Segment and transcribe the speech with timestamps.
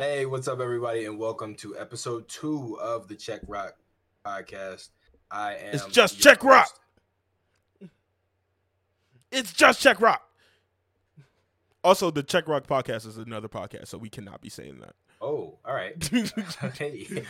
[0.00, 3.74] Hey, what's up, everybody, and welcome to episode two of the Check Rock
[4.24, 4.88] podcast.
[5.30, 5.74] I am.
[5.74, 6.70] It's just Check Rock.
[9.30, 10.22] It's just Check Rock.
[11.84, 14.94] Also, the Check Rock podcast is another podcast, so we cannot be saying that.
[15.20, 16.02] Oh, all right.
[16.78, 17.26] hey, you-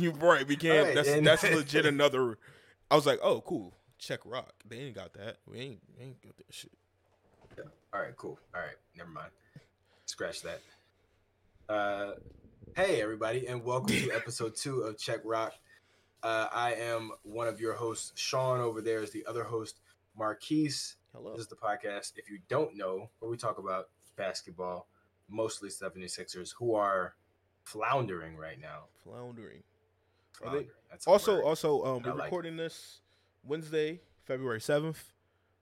[0.00, 0.44] You're right.
[0.48, 0.80] We can't.
[0.80, 2.38] Alright, that's and- that's legit another.
[2.90, 3.76] I was like, oh, cool.
[4.00, 4.52] Check Rock.
[4.68, 5.36] They ain't got that.
[5.46, 6.72] We ain't, we ain't got that shit.
[7.94, 8.36] all right, cool.
[8.52, 9.30] All right, never mind.
[10.06, 10.58] Scratch that.
[11.70, 12.14] Uh,
[12.74, 15.52] hey, everybody, and welcome to episode two of Check Rock.
[16.20, 18.10] Uh, I am one of your hosts.
[18.16, 19.78] Sean over there is the other host,
[20.18, 20.96] Marquise.
[21.14, 21.30] Hello.
[21.32, 22.14] This is the podcast.
[22.16, 24.88] If you don't know, where we talk about basketball,
[25.28, 27.14] mostly 76ers, who are
[27.62, 28.86] floundering right now.
[29.04, 29.62] Floundering.
[30.44, 30.68] Are they-
[31.06, 32.24] Also, also, um, we're like it.
[32.24, 33.00] recording this
[33.44, 35.12] Wednesday, February seventh.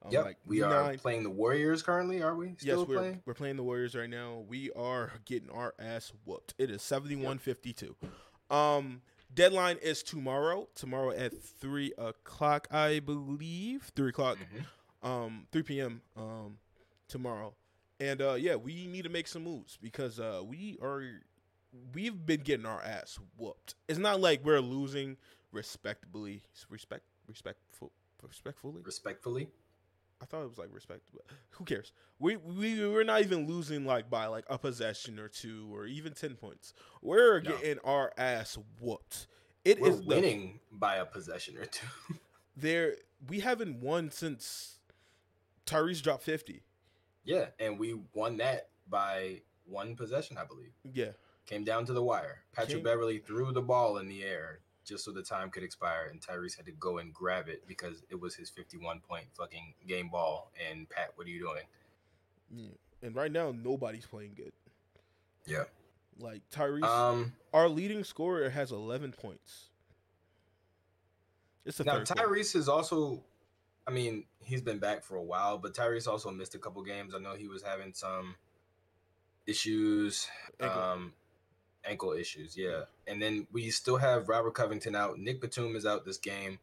[0.04, 2.22] Um, yep, like we are nine- playing the Warriors currently.
[2.22, 3.22] Are we still yes, we're playing?
[3.26, 4.44] we're playing the Warriors right now.
[4.48, 6.54] We are getting our ass whooped.
[6.58, 7.94] It is 71-52.
[8.50, 9.02] Um
[9.34, 10.68] deadline is tomorrow.
[10.74, 13.90] Tomorrow at three o'clock, I believe.
[13.96, 14.38] Three o'clock.
[14.38, 15.08] Mhm.
[15.08, 16.58] Um, three PM um
[17.08, 17.54] tomorrow.
[18.00, 21.02] And uh yeah, we need to make some moves because uh we are
[21.92, 23.74] we've been getting our ass whooped.
[23.88, 25.16] It's not like we're losing
[25.50, 27.90] respectably respect respectful
[28.22, 28.80] respectfully.
[28.84, 29.48] Respectfully,
[30.20, 31.92] I thought it was like respect, but who cares?
[32.18, 36.12] We we we're not even losing like by like a possession or two or even
[36.12, 36.72] ten points.
[37.02, 37.50] We're No.
[37.50, 39.28] getting our ass whooped.
[39.64, 41.86] It we're is the- winning by a possession or two.
[42.56, 42.96] there.
[43.28, 44.78] We haven't won since
[45.66, 46.62] Tyrese dropped fifty.
[47.24, 50.72] yeah, and we won that by one possession, I believe.
[50.92, 51.10] Yeah,
[51.46, 52.42] Came down to the wire.
[52.52, 56.08] Patrick Came- Beverly threw the ball in the air just so the time could expire,
[56.10, 59.74] and Tyrese had to go and grab it because it was his 51 point fucking
[59.86, 60.50] game ball.
[60.70, 61.62] And Pat, what are you doing?
[62.54, 62.70] yeah.
[63.02, 64.52] And right now nobody's playing good.
[65.46, 65.64] Yeah.
[66.18, 67.32] Like Tyrese, Um.
[67.54, 69.68] our leading scorer has eleven points.
[71.64, 72.00] It's the Now.
[72.00, 73.22] Tyrese is also,
[73.86, 77.14] I mean, he's been back for a while, but Tyrese also missed a couple games.
[77.14, 78.34] I know he was having some
[79.46, 80.28] issues,
[80.60, 81.12] um,
[81.84, 82.82] ankle issues, yeah.
[83.06, 85.18] And then we still have Robert Covington out.
[85.18, 86.58] Nick Batum is out this game.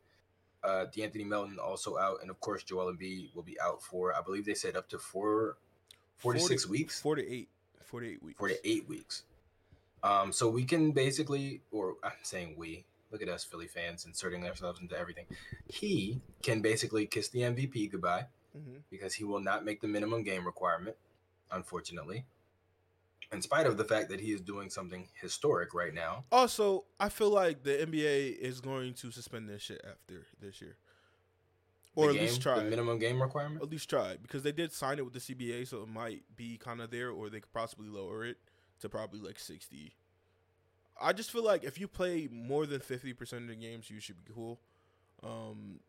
[0.63, 4.21] Uh, D'Anthony Melton also out, and of course Joel Embiid will be out for, I
[4.21, 5.57] believe they said up to four,
[6.17, 7.49] four to six weeks, Four to eight.
[7.83, 8.37] Four to eight weeks.
[8.39, 9.23] four to eight weeks.
[10.03, 14.45] Um, so we can basically, or I'm saying we, look at us Philly fans inserting
[14.45, 15.25] ourselves into everything.
[15.67, 20.23] He can basically kiss the MVP goodbye hmm because he will not make the minimum
[20.23, 20.95] game requirement,
[21.51, 22.25] unfortunately.
[23.31, 26.25] In spite of the fact that he is doing something historic right now.
[26.31, 30.77] Also, I feel like the NBA is going to suspend this shit after this year,
[31.95, 32.59] or at least try.
[32.59, 33.61] the minimum game requirement.
[33.61, 36.57] At least try because they did sign it with the CBA, so it might be
[36.57, 38.37] kind of there, or they could possibly lower it
[38.81, 39.93] to probably like sixty.
[41.01, 43.99] I just feel like if you play more than fifty percent of the games, you
[43.99, 44.59] should be cool.
[45.23, 45.79] Um,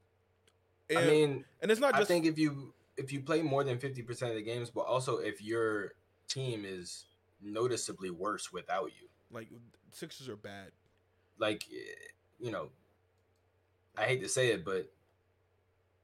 [0.89, 2.11] and, I mean, and it's not just.
[2.11, 4.83] I think if you if you play more than fifty percent of the games, but
[4.83, 5.93] also if your
[6.29, 7.05] team is
[7.47, 9.49] noticeably worse without you, like
[9.93, 10.73] Sixers are bad.
[11.39, 12.09] like eh,
[12.39, 12.69] you know
[13.97, 14.91] i hate to say it but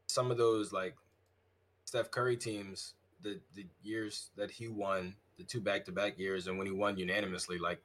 [0.07, 0.95] some of those like
[1.85, 6.67] steph curry teams the the years that he won the two back-to-back years and when
[6.67, 7.83] he won unanimously like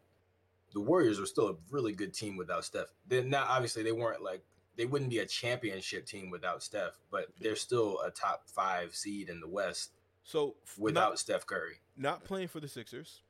[0.74, 4.22] the warriors were still a really good team without steph they're not obviously they weren't
[4.24, 4.44] like
[4.78, 9.28] they wouldn't be a championship team without steph but they're still a top five seed
[9.30, 9.92] in the west
[10.24, 13.22] So without not, steph curry not playing for the Sixers.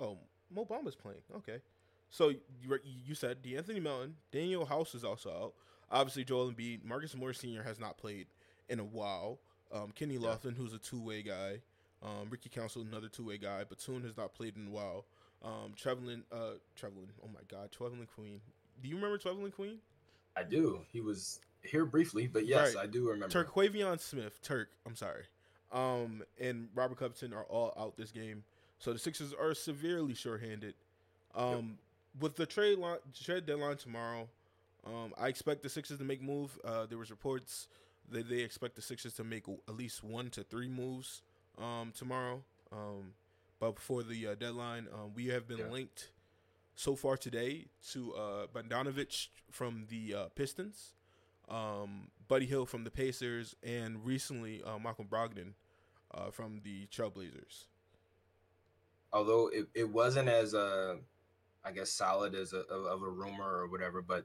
[0.00, 0.18] Oh,
[0.54, 1.20] Mo Bamba's playing.
[1.36, 1.58] Okay.
[2.10, 5.52] So you, you said D'Anthony Melton, Danuel House is also out.
[5.90, 7.62] Obviously, Joel Embiid, Marcus Morris Sr.
[7.62, 8.26] has not played
[8.68, 9.38] in a while.
[9.72, 10.20] Um, Kenny Yeah.
[10.28, 11.60] Lofton, who's a two-way guy.
[12.02, 13.64] Um, Ricky Council, another two-way guy.
[13.64, 15.04] Batum has not played in a while.
[15.44, 17.08] Um, Trevelin, uh, Trevelin.
[17.24, 18.40] Oh my God, Trevelin Queen.
[18.82, 19.78] Do you remember Trevelin Queen?
[20.38, 22.84] i do he was here briefly but yes Right.
[22.84, 25.22] i do remember Terquavion Smith, Turk, I'm sorry,
[25.72, 28.44] um, and Robert Covington are all out this game.
[28.78, 30.74] So the Sixers are severely shorthanded.
[31.34, 31.78] Um,
[32.20, 34.28] With the trade line, trade deadline tomorrow,
[34.86, 36.58] um, I expect the Sixers to make move.
[36.64, 37.68] Uh, there was reports
[38.10, 41.22] that they expect the Sixers to make at least one to three moves
[41.58, 42.42] um, tomorrow.
[42.72, 43.12] Um,
[43.58, 45.70] but before the uh, deadline, um, we have been Yeah.
[45.70, 46.10] linked
[46.74, 50.92] so far today to uh, Bogdanovich from the uh, Pistons
[51.48, 55.52] um, Buddy Hield from the Pacers, and recently uh, Malcolm Brogdon
[56.12, 57.66] uh, from the Trailblazers.
[59.16, 60.96] Although it, it wasn't as uh
[61.64, 64.24] I guess solid as a of, of a rumor or whatever, but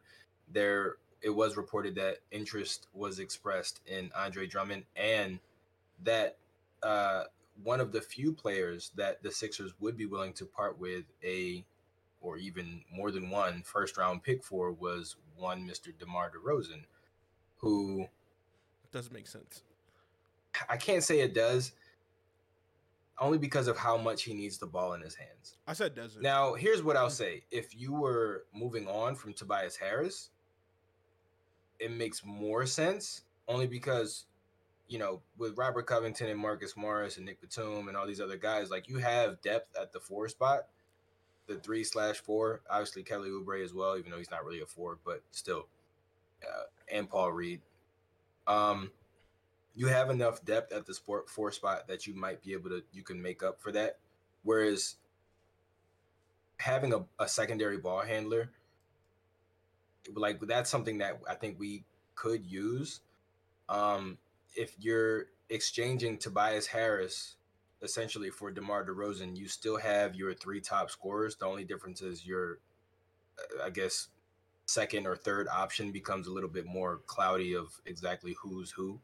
[0.51, 5.39] there it was reported that interest was expressed in Andre Drummond and
[6.03, 6.37] that
[6.83, 7.23] uh
[7.63, 11.63] one of the few players that the Sixers would be willing to part with a
[12.19, 15.97] or even more than one first round pick for was one Mr.
[15.97, 16.83] DeMar DeRozan,
[17.57, 18.05] who
[18.91, 19.63] doesn't make sense.
[20.69, 21.71] I can't say it does,
[23.19, 25.57] only because of how much he needs the ball in his hands.
[25.67, 26.21] I said doesn't.
[26.21, 30.29] Now, here's what I'll say: if you were moving on from Tobias Harris,
[31.79, 34.25] it makes more sense, only because
[34.91, 38.35] you know, with Robert Covington and Marcus Morris and Nick Batum and all these other
[38.35, 40.67] guys, like you have depth at the four spot,
[41.47, 42.59] the three slash four.
[42.69, 45.67] Obviously, Kelly Oubre as well, even though he's not really a four, but still,
[46.43, 47.61] uh, and Paul Reed.
[48.47, 48.91] Um,
[49.75, 52.83] you have enough depth at the sport four spot that you might be able to
[52.91, 53.97] you can make up for that.
[54.43, 54.95] Whereas
[56.57, 58.51] having a, a secondary ball handler,
[60.13, 61.83] like that's something that I think we
[62.15, 63.01] could use.
[63.69, 64.17] Um,
[64.55, 67.35] if you're exchanging Tobias Harris
[67.81, 71.35] essentially for DeMar DeRozan, you still have your three top scorers.
[71.35, 72.59] The only difference is your,
[73.63, 74.09] I guess,
[74.65, 78.99] second or third option becomes a little bit more cloudy of exactly who's who.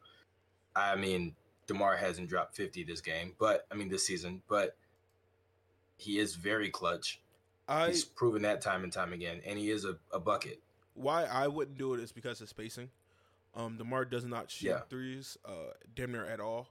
[0.78, 1.36] I mean,
[1.68, 4.76] DeMar hasn't dropped 50 this game, but I mean, this season, but
[5.98, 7.20] he is very clutch.
[7.68, 10.62] I, He's proven that time and time again, and he is a, a bucket.
[10.94, 12.90] Why I wouldn't do it is because of spacing.
[13.56, 14.80] Um, Demar does not shoot yeah.
[14.90, 16.68] threes, uh, damn near at all.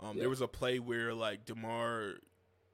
[0.00, 0.22] Um, yeah.
[0.22, 2.14] There was a play where like Demar,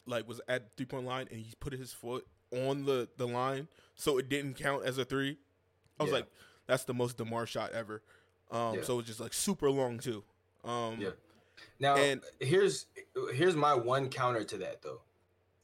[0.06, 3.68] like was at three point line and he put his foot on the the line,
[3.96, 5.36] so it didn't count as a three.
[6.00, 6.18] I was yeah.
[6.18, 6.26] like,
[6.66, 8.02] that's the most Demar shot ever.
[8.50, 10.24] Um, so it was just like super long too.
[10.64, 11.10] Um, yeah.
[11.80, 12.86] Now and here's
[13.32, 15.02] here's my one counter to that though.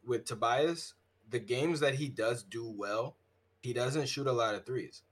[0.06, 0.94] With Tobias,
[1.30, 3.16] the games that he does do well,
[3.62, 5.02] he doesn't shoot a lot of threes.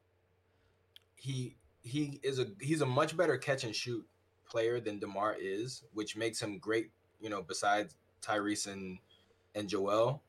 [1.14, 4.06] He he is a he's a much better catch and shoot
[4.48, 6.90] player than Demar is, which makes him great.
[7.20, 8.98] You know, besides Tyrese and
[9.54, 10.22] and Joel,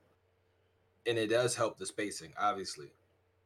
[1.06, 2.92] and it does help the spacing, obviously.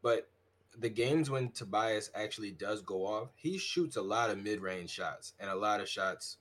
[0.02, 0.30] But
[0.80, 4.90] the games when Tobias actually does go off, he shoots a lot of mid range
[4.90, 6.38] shots and a lot of shots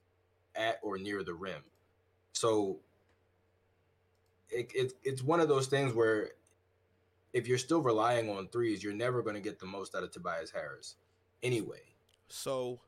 [0.55, 1.63] at or near the rim.
[2.33, 2.81] So
[4.51, 6.31] it, it, it's one of those things where
[7.33, 10.11] if you're still relying on threes, you're never going to get the most out of
[10.11, 10.97] Tobias Harris
[11.43, 11.83] anyway.
[12.29, 12.81] So,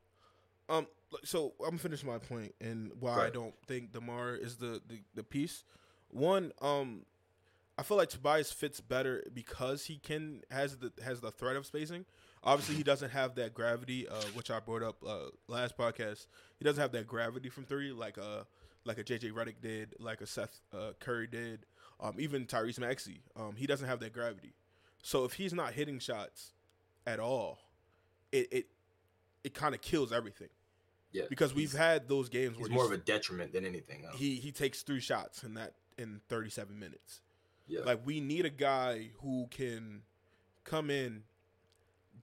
[0.68, 0.86] um,
[1.24, 3.26] so I'm finishing my point and why right.
[3.26, 5.64] I don't think Demar is the, the the piece.
[6.10, 7.02] One, um,
[7.78, 11.64] I feel like Tobias fits better because he can has the has the threat of
[11.64, 12.04] spacing.
[12.42, 16.26] Obviously, he doesn't have that gravity, uh, which I brought up uh, last podcast.
[16.58, 18.44] He doesn't have that gravity from three, like a uh,
[18.84, 21.66] like a JJ Redick did, like a Seth uh, Curry did,
[22.00, 23.20] um, even Tyrese Maxey.
[23.36, 24.54] Um, he doesn't have that gravity.
[25.02, 26.52] So if he's not hitting shots
[27.06, 27.60] at all,
[28.32, 28.66] it it
[29.44, 30.48] it kind of kills everything.
[31.12, 34.04] Yeah, because we've had those games where he's more of a detriment than anything.
[34.04, 34.16] Else.
[34.18, 37.20] He he takes three shots in that in 37 minutes.
[37.68, 40.02] Yeah, like we need a guy who can
[40.64, 41.22] come in,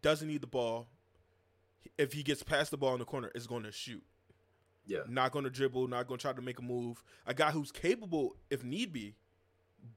[0.01, 0.87] doesn't need the ball.
[1.97, 4.03] If he gets past the ball in the corner, is going to shoot.
[4.85, 7.03] Yeah, not going to dribble, not going to try to make a move.
[7.25, 9.15] A guy who's capable if need be,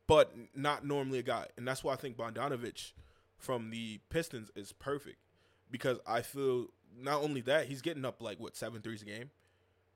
[0.07, 2.93] but not normally a guy, and that's why I think Bogdanovich
[3.39, 5.19] from the Pistons is perfect
[5.71, 6.67] because I feel
[6.97, 9.31] not only that he's getting up like what seven threes a game,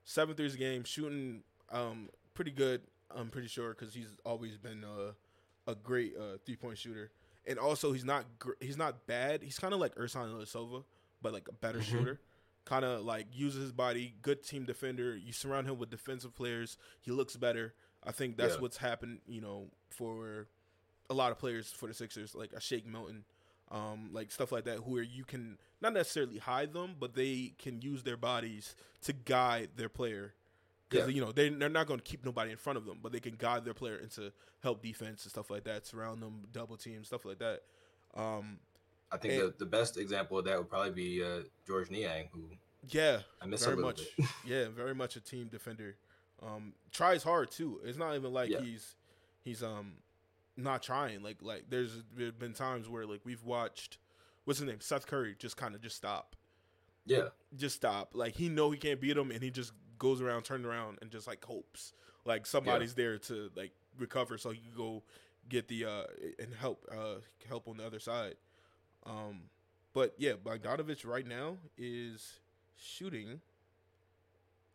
[0.05, 2.81] seven threes a game, shooting um pretty good.
[3.15, 5.13] I'm pretty sure because he's always been a,
[5.67, 7.11] a great uh, three point shooter,
[7.45, 9.43] and also he's not gr- he's not bad.
[9.43, 10.83] He's kind of like Ersan Ilyasova,
[11.21, 11.97] but like a better mm-hmm.
[11.97, 12.19] shooter.
[12.65, 15.17] Kind of like uses his body, good team defender.
[15.17, 17.73] You surround him with defensive players, he looks better.
[18.05, 18.61] I think that's yeah.
[18.61, 20.47] what's happened, you know, for
[21.09, 23.25] a lot of players for the Sixers, like a Shake Milton
[23.73, 27.81] um, like stuff like that, where you can not necessarily hide them, but they can
[27.81, 30.33] use their bodies to guide their player.
[30.93, 31.15] Because yeah.
[31.15, 33.19] you know they they're not going to keep nobody in front of them, but they
[33.19, 34.31] can guide their player into
[34.61, 37.61] help defense and stuff like that, surround them, double team, stuff like that.
[38.15, 38.59] Um,
[39.11, 42.29] I think and, the, the best example of that would probably be uh, Georges Niang,
[42.31, 42.41] who
[42.89, 44.01] yeah, I miss very much.
[44.45, 45.95] yeah, very much a team defender.
[46.41, 47.79] Um, tries hard too.
[47.85, 48.61] It's not even like yeah.
[48.61, 48.95] he's
[49.43, 49.93] he's um
[50.57, 51.23] not trying.
[51.23, 53.97] Like like there's, there's been times where like we've watched
[54.45, 56.35] what's his name Seth Curry just kind of just stop.
[57.05, 58.11] Yeah, just stop.
[58.13, 59.73] Like he know he can't beat him, and he just
[60.03, 61.93] goes around, turns around, and just like hopes
[62.25, 63.03] like somebody's yeah.
[63.03, 65.03] there to like recover, so he can go
[65.49, 66.03] get the uh
[66.39, 67.15] and help uh
[67.47, 68.35] help on the other side.
[69.05, 69.41] Um,
[69.93, 72.39] but yeah, Bogdanovich right now is
[72.75, 73.41] shooting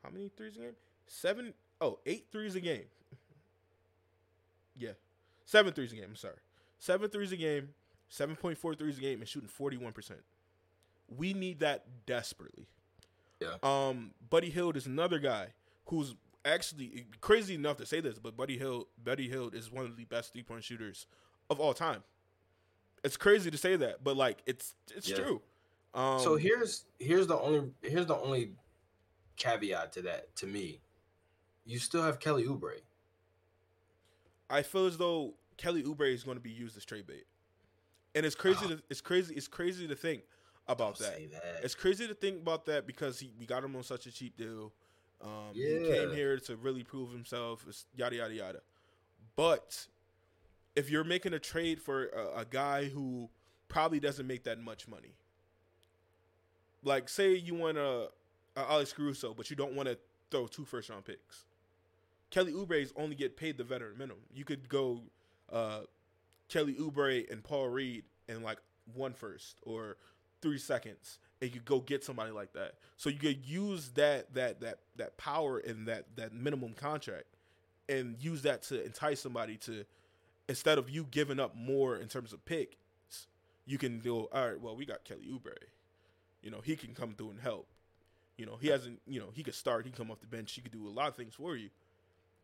[0.02, 0.76] how many threes a game?
[1.06, 2.84] Seven oh eight threes a game.
[4.76, 4.92] yeah,
[5.48, 6.04] Seven threes a game.
[6.10, 6.36] I'm sorry.
[6.78, 7.70] Seven threes a game,
[8.12, 10.12] 7.4 threes a game, and shooting 41%.
[11.08, 12.68] We need that desperately.
[13.40, 13.54] Yeah.
[13.62, 15.48] Um, Buddy Hield is another guy
[15.86, 16.14] who's
[16.44, 20.04] actually crazy enough to say this, but Buddy Hield, Buddy Hield is one of the
[20.04, 21.06] best three point shooters
[21.50, 22.02] of all time.
[23.04, 25.16] It's crazy to say that, but like it's it's Yeah.
[25.16, 25.42] true.
[25.94, 28.52] Um, so here's here's the only here's the only
[29.36, 30.80] caveat to that to me.
[31.64, 32.80] You still have Kelly Oubre.
[34.50, 37.26] I feel as though Kelly Oubre is going to be used as trade bait,
[38.14, 38.60] and it's crazy.
[38.64, 38.68] Oh.
[38.68, 39.34] To, it's crazy.
[39.34, 40.22] It's crazy to think
[40.68, 41.18] about that.
[41.32, 41.60] that.
[41.62, 44.36] It's crazy to think about that because he, we got him on such a cheap
[44.36, 44.72] deal.
[45.22, 47.64] Um, He came here to really prove himself.
[47.96, 48.60] Yada yada yada.
[49.36, 49.86] But
[50.76, 53.28] if you're making a trade for a, a guy who
[53.68, 55.14] probably doesn't make that much money,
[56.84, 58.10] like say you want a,
[58.56, 59.98] a Alex Caruso, but you don't want to
[60.30, 61.44] throw two first round picks.
[62.30, 64.22] Kelly Oubre's only get paid the veteran minimum.
[64.34, 65.00] You could go
[65.50, 65.80] uh,
[66.48, 68.58] Kelly Oubre and Paul Reed and like
[68.94, 69.96] one first or
[70.40, 72.74] three seconds, and you go get somebody like that.
[72.96, 77.26] So you could use that that that that power and that that minimum contract,
[77.88, 79.84] and use that to entice somebody to
[80.48, 82.76] instead of you giving up more in terms of picks,
[83.66, 84.60] you can go all right.
[84.60, 85.54] Well, we got Kelly Oubre.
[86.42, 87.68] You know he can come through and help.
[88.36, 89.00] You know he hasn't.
[89.06, 89.84] You know he could start.
[89.84, 90.52] He can come off the bench.
[90.52, 91.68] He could do a lot of things for you,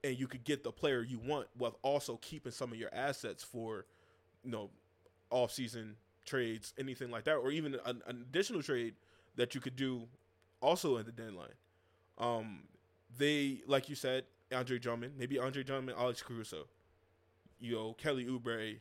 [0.03, 3.43] and you could get the player you want while also keeping some of your assets
[3.43, 3.87] for,
[4.45, 4.71] you know,
[5.31, 8.95] off season trades, anything like that, or even an, an additional trade
[9.37, 10.09] that you could do
[10.61, 11.49] also at the deadline.
[12.19, 12.65] Um,
[13.19, 16.67] they like you said, Andre Drummond, maybe Andre Drummond, Alex Caruso,
[17.61, 18.77] you know, Kelly Oubre,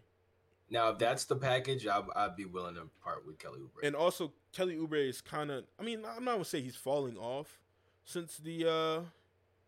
[0.70, 3.86] Now, if that's the package, I'd, I'd be willing to part with Kelly Oubre.
[3.86, 5.66] and also Kelly Oubre is kind of.
[5.80, 7.60] I mean, I'm not gonna say he's falling off
[8.06, 9.02] since the uh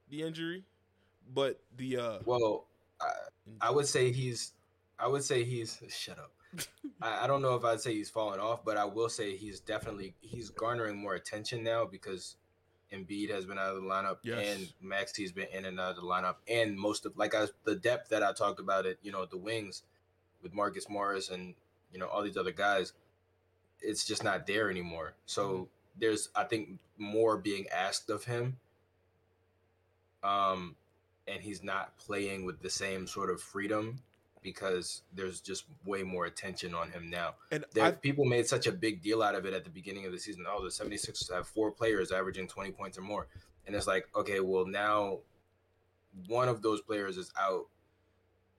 [0.10, 0.64] the injury,
[1.34, 2.68] but the uh well,
[3.02, 3.12] I,
[3.62, 4.54] I would say he's.
[5.00, 5.80] I would say he's.
[5.90, 6.32] Shut up.
[7.02, 9.60] I, I don't know if I'd say he's falling off, but I will say he's
[9.60, 12.36] definitely he's garnering more attention now because
[12.94, 14.56] Embiid has been out of the lineup Yes.
[14.58, 17.76] and Maxey's been in and out of the lineup, and most of like I, the
[17.76, 19.84] depth that I talked about it, you know, the wings
[20.42, 21.56] with Marcus Morris and
[21.92, 22.94] you know all these other guys,
[23.82, 25.14] it's just not there anymore.
[25.26, 25.70] So
[26.00, 28.58] there's I think more being asked of him.
[30.24, 30.76] Um,
[31.28, 34.00] and he's not playing with the same sort of freedom
[34.46, 37.34] because there's just way more attention on him now.
[37.52, 40.12] and There, people made such a big deal out of it at the beginning of
[40.12, 40.46] the season.
[40.48, 43.28] Oh, the 76ers have four players averaging 20 points or more.
[43.66, 45.22] And it's like, okay, well, now
[46.28, 47.66] one of those players is out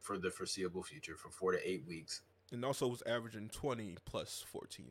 [0.01, 2.23] for the foreseeable future for four to eight weeks.
[2.53, 4.87] and also was averaging 20 plus 14.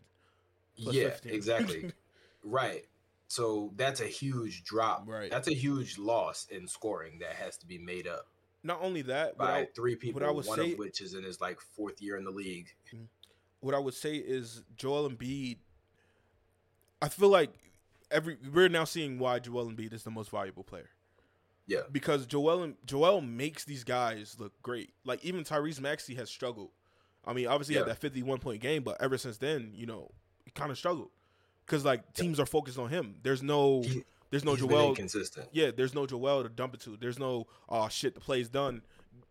[0.81, 1.33] Plus yeah, 15.
[1.33, 1.91] exactly.
[2.43, 2.85] right.
[3.27, 5.03] So that's a huge drop.
[5.05, 5.29] Right.
[5.29, 8.27] That's a huge loss in scoring that has to be made up
[8.65, 11.13] Not only that, but by I, three people, I would one say- of which is
[11.13, 12.73] in his like fourth year in the league.
[12.93, 13.03] Mm-hmm.
[13.61, 15.57] what I would say is Joel Embiid.
[17.01, 17.51] I feel like
[18.11, 20.89] every we're now seeing why Joel Embiid is the most valuable player.
[21.67, 21.79] Yeah.
[21.91, 24.91] because Joel Joel makes these guys look great.
[25.03, 26.69] Like even Tyrese Maxey has struggled.
[27.25, 27.85] I mean, obviously he Yeah.
[27.85, 30.11] had that fifty-one point game, but ever since then, you know,
[30.45, 31.09] he kind of struggled
[31.65, 33.15] because like teams are focused on him.
[33.23, 34.89] There's no, He- there's no He's Joel.
[34.89, 35.49] inconsistent.
[35.51, 36.97] Yeah, there's no Joel to dump it to.
[36.97, 38.81] There's no oh shit, the play's done.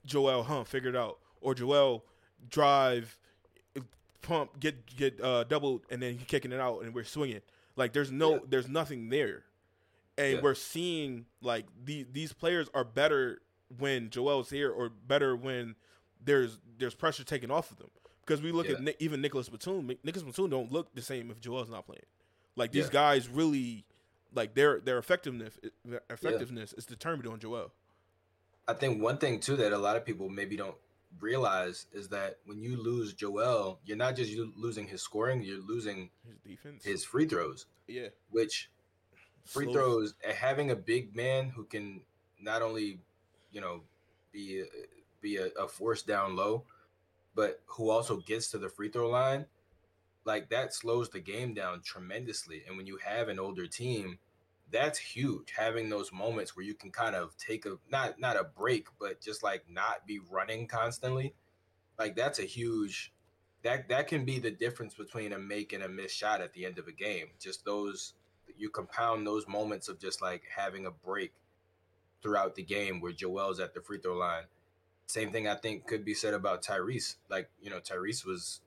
[0.07, 0.65] Joel, huh?
[0.65, 1.19] Figure it out.
[1.41, 2.05] Or Joel
[2.49, 3.19] drive,
[4.23, 7.41] pump, get get uh, doubled, and then he kicking it out, and we're swinging.
[7.77, 8.39] Like there's no, Yeah.
[8.49, 9.45] there's nothing there,
[10.17, 10.41] and Yeah.
[10.43, 13.41] we're seeing like these these players are better
[13.79, 15.75] when Joel's here, or better when
[16.23, 17.91] there's there's pressure taken off of them.
[18.27, 18.75] Because we look Yeah.
[18.77, 19.87] at Ni- even Nicholas Batum.
[20.03, 22.07] Nicholas Batum don't look the same if Joel's not playing.
[22.57, 23.85] Like these guys really,
[24.35, 27.73] like their their effectiveness their effectiveness is determined on Joel.
[28.67, 30.77] I think one thing too that a lot of people maybe don't
[31.21, 36.11] realize is that when you lose Joel, you're not just losing his scoring, you're losing
[36.27, 38.71] His defense, his free throws, yeah, which
[39.45, 42.01] free Slow- throws uh, having a big man who can
[42.41, 42.99] not only,
[43.53, 43.83] you know,
[44.33, 44.65] be a,
[45.21, 46.65] be a, a force down low,
[47.35, 49.47] but who also gets to the free throw line,
[50.25, 52.63] like that slows the game down tremendously.
[52.67, 54.19] And when you have an older team,
[54.75, 55.53] that's huge.
[55.57, 59.21] Having those moments where you can kind of take a not not a break, but
[59.21, 61.33] just like not be running constantly,
[61.97, 63.13] like that's a huge.
[63.63, 66.67] That that can be the difference between a make and a miss shot at the
[66.67, 67.29] end of a game.
[67.41, 68.15] Just those
[68.57, 71.33] you compound those moments of just like having a break
[72.21, 74.45] throughout the game where Joel's at the free throw line.
[75.07, 77.17] Same thing I think could be said about Tyrese.
[77.31, 78.61] Like, you know, Tyrese was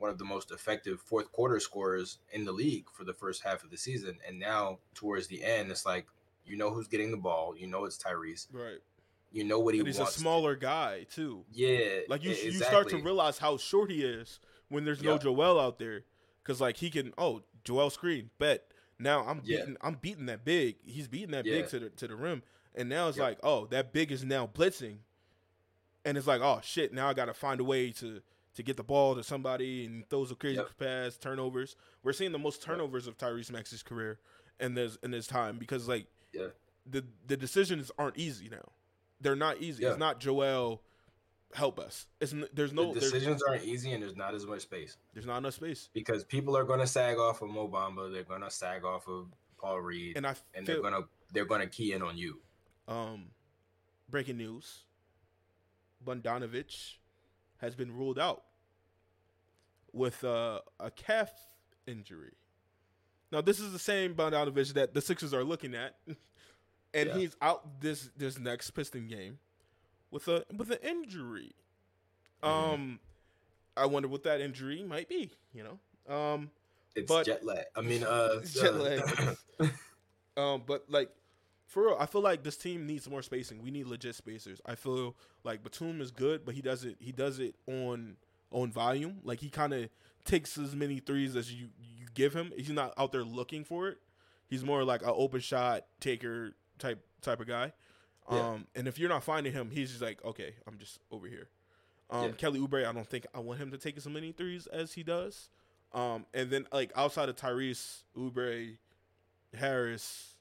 [0.00, 3.62] one of the most effective fourth quarter scorers in the league for the first half
[3.62, 4.18] of the season.
[4.26, 6.06] And now towards the end, it's like
[6.44, 8.48] you know who's getting the ball, you know it's Tyrese.
[8.52, 8.78] right.
[9.32, 10.14] You know what he And he's a wants.
[10.14, 11.44] to- smaller guy too.
[11.52, 12.00] yeah.
[12.08, 15.18] Like you, e- you start to realize how short he is when there's no Yeah.
[15.18, 16.02] Joel out there,
[16.42, 19.58] because like he can oh Joel screen bet now I'm Yeah.
[19.60, 21.60] beating I'm beating that big he's beating that Yeah.
[21.60, 22.42] big to the to the rim
[22.74, 23.26] And now it's Yep.
[23.26, 24.98] like, oh, that big is now blitzing,
[26.04, 28.22] and it's like, oh shit, now I got to find a way to
[28.54, 30.78] to get the ball to somebody and throws a crazy Yep.
[30.78, 31.76] pass, turnovers.
[32.02, 34.18] We're seeing the most turnovers of Tyrese Maxey's career
[34.58, 36.48] in this in this time because like Yeah.
[36.86, 38.72] the the decisions aren't easy now.
[39.20, 39.82] They're not easy.
[39.84, 39.90] Yeah.
[39.90, 40.82] It's not Joel
[41.52, 42.06] help us.
[42.20, 45.26] It's n- there's no the decisions aren't easy, and there's not as much space there's
[45.26, 45.88] not enough space.
[45.92, 48.12] because people are going to sag off of Mo Bamba.
[48.12, 49.28] They're going to sag off of
[49.58, 52.40] Paul Reed, And I and they're going to they're going to key in on you.
[52.88, 53.30] um
[54.08, 54.84] breaking news.
[56.04, 56.96] Bogdanovich
[57.60, 58.42] has been ruled out
[59.92, 61.30] with uh, a calf
[61.86, 62.32] injury.
[63.32, 65.96] Now this is the same Bogdanovich that the Sixers are looking at,
[66.94, 67.16] and Yeah.
[67.16, 69.38] he's out this this next Piston game
[70.10, 71.52] with a with an injury.
[72.42, 72.48] Mhm.
[72.74, 73.00] Um,
[73.76, 75.30] I wonder what that injury might be.
[75.54, 75.64] You
[76.08, 76.50] know, um,
[76.96, 77.66] It's But- jet lag.
[77.76, 79.36] I mean, uh, jet uh, lag.
[80.36, 81.10] Um, but like
[81.70, 83.62] for real, I feel like this team needs more spacing.
[83.62, 84.60] We need legit spacers.
[84.66, 86.96] I feel like Batum is good, but he does it.
[86.98, 88.16] He does it on
[88.50, 89.18] on volume.
[89.22, 89.88] Like he kind of
[90.24, 92.52] takes as many threes as you you give him.
[92.56, 93.98] He's not out there looking for it.
[94.48, 97.72] He's more like an open shot taker type type of guy.
[98.28, 101.48] Um, and if you're not finding him, he's just like, okay, I'm just over here.
[102.10, 102.30] Um, Yeah.
[102.32, 105.04] Kelly Oubre, I don't think I want him to take as many threes as he
[105.04, 105.50] does.
[105.92, 108.76] Um, and then like outside of Tyrese, Oubre,
[109.54, 110.34] Harris,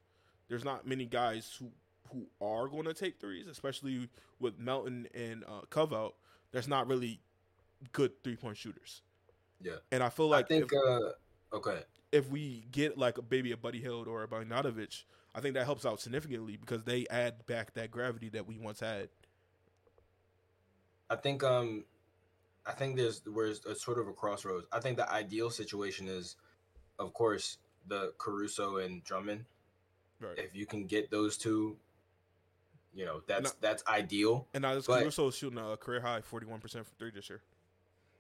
[0.49, 1.71] there's not many guys who
[2.11, 6.15] who are going to take threes, especially with Melton and uh, Cove out.
[6.51, 7.21] There's not really
[7.91, 9.03] good three point shooters,
[9.61, 9.75] yeah.
[9.91, 10.71] and I feel like I think.
[10.71, 11.81] if, uh, okay.
[12.11, 15.03] if we get like a baby a Buddy Hield or a Bogdanovich,
[15.35, 18.79] I think that helps out significantly because they add back that gravity that we once
[18.79, 19.09] had.
[21.09, 21.85] I think um
[22.65, 24.67] I think there's where's a sort of a crossroads.
[24.71, 26.35] I think the ideal situation is
[26.97, 29.45] of course the Caruso and Drummond.
[30.19, 30.37] Right.
[30.37, 31.77] If you can get those two,
[32.93, 33.57] you know, that's No.
[33.61, 34.47] that's ideal.
[34.53, 37.41] And now this Caruso is shooting a career high 41% from three this year.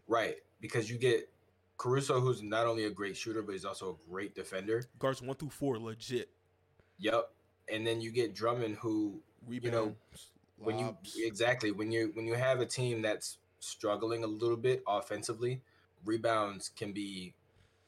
[0.07, 0.37] Right.
[0.61, 1.29] Because you get
[1.77, 4.83] Caruso who's not only a great shooter, but he's also a great defender.
[4.99, 6.29] Guards one through four, legit.
[6.99, 7.31] Yep.
[7.71, 9.95] And then you get Drummond who Rebounds, you know,
[10.57, 14.83] when you exactly when you when you have a team that's struggling a little bit
[14.87, 15.61] offensively,
[16.05, 17.33] rebounds can be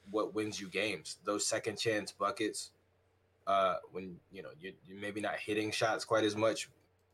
[0.09, 1.17] what wins you games.
[1.25, 2.71] Those second chance buckets,
[3.47, 6.69] uh, when you know you you maybe not hitting shots quite as much,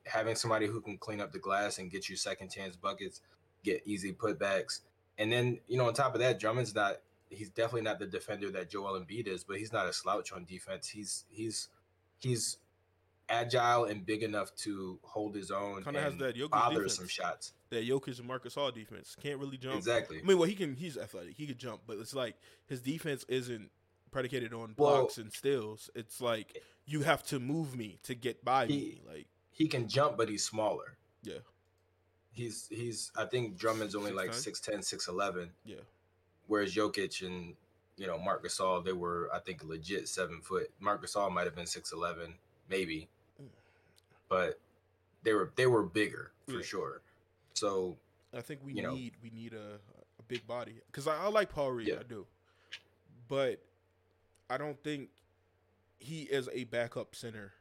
[0.06, 3.22] having somebody who can clean up the glass and get you second chance buckets,
[3.64, 4.82] get easy putbacks,
[5.18, 6.98] and then you know on top of that, Drummond's not.
[7.30, 10.46] He's definitely not the defender that Joel Embiid is, but he's not a slouch on
[10.46, 10.88] defense.
[10.88, 11.68] He's he's
[12.20, 12.58] he's
[13.30, 16.96] agile and big enough to hold his own Kinda has and that Jokic bother defense.
[16.96, 17.54] some shots.
[17.70, 19.76] that Jokic and Marcus All defense can't really jump.
[19.76, 20.20] Exactly.
[20.20, 20.76] I mean, well, he can.
[20.76, 21.36] He's athletic.
[21.36, 22.36] He could jump, but it's like
[22.68, 23.70] his defense isn't
[24.18, 25.92] predicated on Well- blocks and steals.
[25.94, 29.02] It's like you have to move me to get by He- me.
[29.06, 30.98] Like, He can jump, but he's smaller.
[31.22, 31.40] yeah,
[32.32, 33.12] He's he's.
[33.16, 34.80] I think Drummond's only like 6'10"?
[34.82, 35.78] 6'10", 6'11", yeah.
[36.48, 37.56] whereas Jokic and
[37.96, 40.72] you know Marc Gasol, they were I think legit seven foot.
[40.80, 42.36] Marc Gasol might have been six eleven,
[42.70, 43.10] maybe,
[43.42, 43.50] Mm.
[44.30, 44.60] but
[45.24, 46.62] they were they were bigger for Yeah.
[46.62, 47.02] sure.
[47.56, 47.98] So
[48.34, 48.94] I think we You know.
[48.96, 49.80] need we need a,
[50.20, 52.00] a big body because I, I like Paul Reed, Yeah.
[52.02, 52.28] I do,
[53.28, 53.60] but
[54.50, 55.10] I don't think
[56.00, 57.54] he is a backup center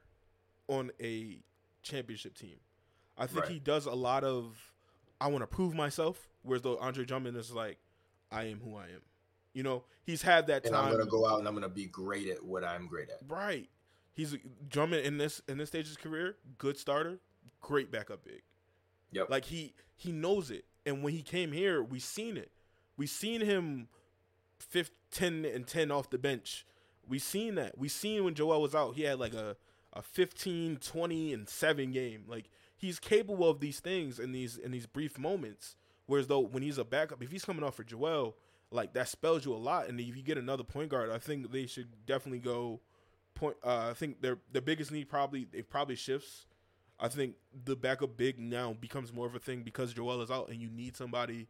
[0.68, 1.42] on a
[1.82, 2.56] championship team.
[3.16, 3.52] I think Right.
[3.52, 4.72] he does a lot of
[5.18, 7.78] I want to prove myself, whereas though Andre Drummond is like
[8.30, 9.00] I am who I am.
[9.54, 10.84] You know, he's had that and time.
[10.86, 13.22] I'm gonna go out and I'm gonna be great at what I'm great at.
[13.26, 13.70] Right.
[14.12, 14.36] He's
[14.68, 17.18] Drummond in this in this stage of his career, good starter,
[17.62, 18.42] great backup big.
[19.12, 19.30] Yep.
[19.30, 20.66] Like he he knows it.
[20.84, 22.50] And when he came here, we seen it.
[22.98, 23.88] We seen him
[24.58, 26.66] 5 10 and 10 off the bench.
[27.08, 27.78] We seen that.
[27.78, 29.56] We seen when Joel was out, he had like a
[29.92, 32.24] a 15, 20 and 7 game.
[32.28, 35.76] Like he's capable of these things in these in these brief moments.
[36.06, 38.36] Whereas though when he's a backup, if he's coming off for Joel,
[38.70, 39.88] like that spells you a lot.
[39.88, 42.80] And if you get another point guard, I think they should definitely go
[43.34, 43.56] point.
[43.64, 46.46] Uh, I think their their biggest need probably it probably shifts.
[46.98, 50.48] I think the backup big now becomes more of a thing because Joel is out,
[50.48, 51.48] and you need somebody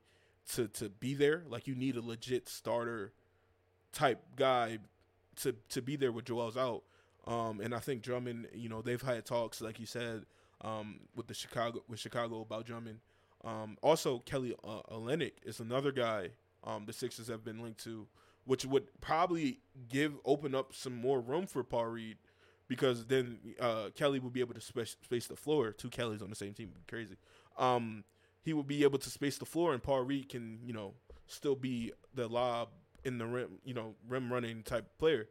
[0.52, 1.44] to to be there.
[1.48, 3.12] Like you need a legit starter
[3.92, 4.78] type guy
[5.36, 6.82] to to be there with Joel's out.
[7.26, 10.24] Um, and I think Drummond, you know, they've had talks, like you said,
[10.60, 13.00] um, with the Chicago with Chicago about Drummond.
[13.44, 16.30] Um, also, Kelly uh, Olynyk is another guy
[16.64, 18.06] um, the Sixers have been linked to,
[18.44, 22.16] which would probably give open up some more room for Paul Reed
[22.68, 25.70] because then uh, Kelly would be able to space, space the floor.
[25.70, 27.16] Two Kellys on the same team, would be crazy.
[27.56, 28.04] Um,
[28.42, 30.94] he would be able to space the floor, and Paul Reed can, you know,
[31.26, 32.68] still be the lob
[33.06, 35.28] in the rim, you know, rim running type player.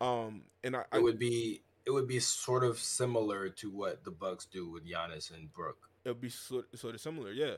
[0.00, 4.04] Um, and I, I It would be it would be sort of similar to what
[4.04, 5.88] the Bucks do with Giannis and Brook.
[6.04, 7.54] It would be sort, sort of similar, yeah.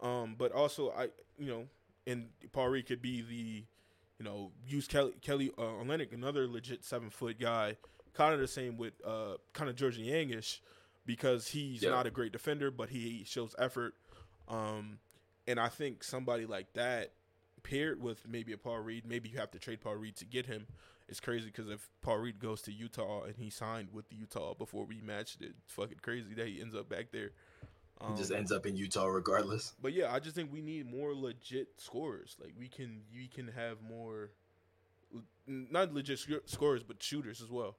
[0.00, 1.64] Um, but also I, you know,
[2.06, 3.64] and Paul Reed could be the,
[4.18, 7.76] you know, use Kelly Kelly uh, Olynyk, another legit seven foot guy,
[8.12, 10.60] kind of the same with uh, kind of George Yangish,
[11.04, 11.90] because he's Yeah.
[11.90, 13.94] not a great defender, but he shows effort.
[14.46, 14.98] Um,
[15.48, 17.12] and I think somebody like that
[17.64, 20.46] paired with maybe a Paul Reed, maybe you have to trade Paul Reed to get
[20.46, 20.66] him.
[21.08, 24.54] It's crazy because if Paul Reed goes to Utah and he signed with the Utah
[24.54, 27.32] before we matched it, it's fucking crazy that he ends up back there.
[28.08, 29.74] He just Um, ends up in Utah regardless.
[29.82, 32.36] but yeah, I just think we need more legit scorers.
[32.40, 34.30] Like we can, we can have more,
[35.46, 37.76] not legit sc- scorers, but shooters as well.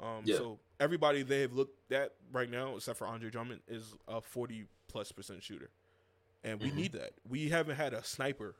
[0.00, 0.36] Um, Yeah.
[0.36, 4.66] So everybody they have looked at right now, except for Andre Drummond, is a forty
[4.88, 5.70] plus percent shooter,
[6.44, 6.74] and we Mhm.
[6.74, 7.14] need that.
[7.26, 8.56] We haven't had a sniper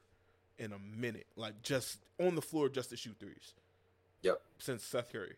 [0.59, 3.55] in a minute, like just on the floor just to shoot threes.
[4.23, 4.41] Yep.
[4.59, 5.37] Since Seth Curry.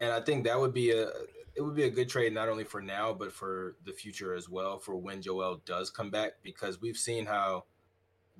[0.00, 1.08] And I think that would be a
[1.56, 4.48] it would be a good trade not only for now but for the future as
[4.48, 7.64] well for when Joel does come back because we've seen how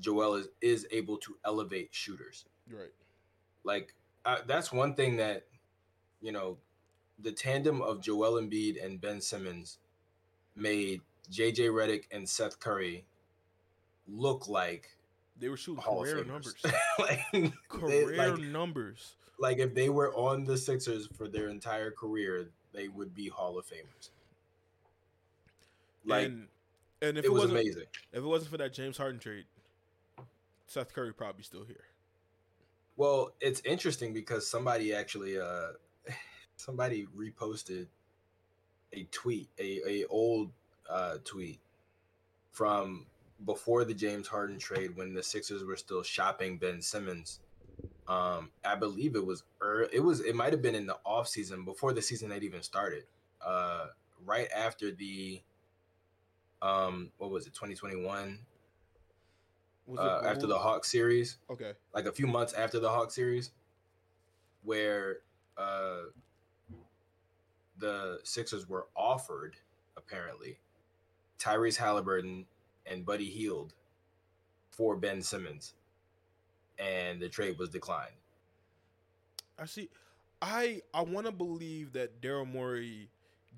[0.00, 2.44] Joel is is able to elevate shooters.
[2.70, 2.92] Right.
[3.62, 5.44] Like uh, that's one thing that
[6.20, 6.58] you know
[7.18, 9.78] the tandem of Joel Embiid and Ben Simmons
[10.56, 13.04] made JJ Redick and Seth Curry
[14.08, 14.93] look like
[15.38, 16.54] They were shooting Hall career numbers.
[16.98, 17.20] like,
[17.68, 19.16] career they- like, numbers.
[19.38, 23.58] like if they were on the Sixers for their entire career, they would be Hall
[23.58, 24.10] of Famers.
[26.06, 26.46] Like and
[27.02, 27.84] and if it it, was wasn't amazing.
[28.12, 29.44] if it wasn't for that James Harden trade,
[30.66, 31.84] Seth Curry probably still here.
[32.96, 35.68] Well, it's interesting because somebody actually uh
[36.56, 37.86] somebody reposted
[38.92, 40.50] a tweet, a, a old
[40.88, 41.58] uh tweet
[42.52, 43.06] from
[43.44, 47.40] before the James Harden trade when the Sixers were still shopping Ben Simmons.
[48.06, 51.28] Um I believe it was ear it was it might have been in the off
[51.28, 53.04] season before the season had even started.
[53.44, 53.86] Uh
[54.24, 55.42] right after the
[56.62, 58.38] um what was it 2021
[59.86, 60.58] Was uh, it after the?
[60.58, 61.72] Hawks series Okay.
[61.94, 63.50] like a few months after the Hawk series,
[64.62, 65.18] where
[65.58, 66.04] uh,
[67.78, 69.56] the Sixers were offered
[69.96, 70.58] apparently
[71.38, 72.46] Tyrese Halliburton
[72.86, 73.74] and Buddy Hield
[74.70, 75.74] for Ben Simmons,
[76.78, 78.14] and the trade was declined.
[79.58, 79.88] I see.
[80.42, 83.08] I I want to believe that Daryl Morey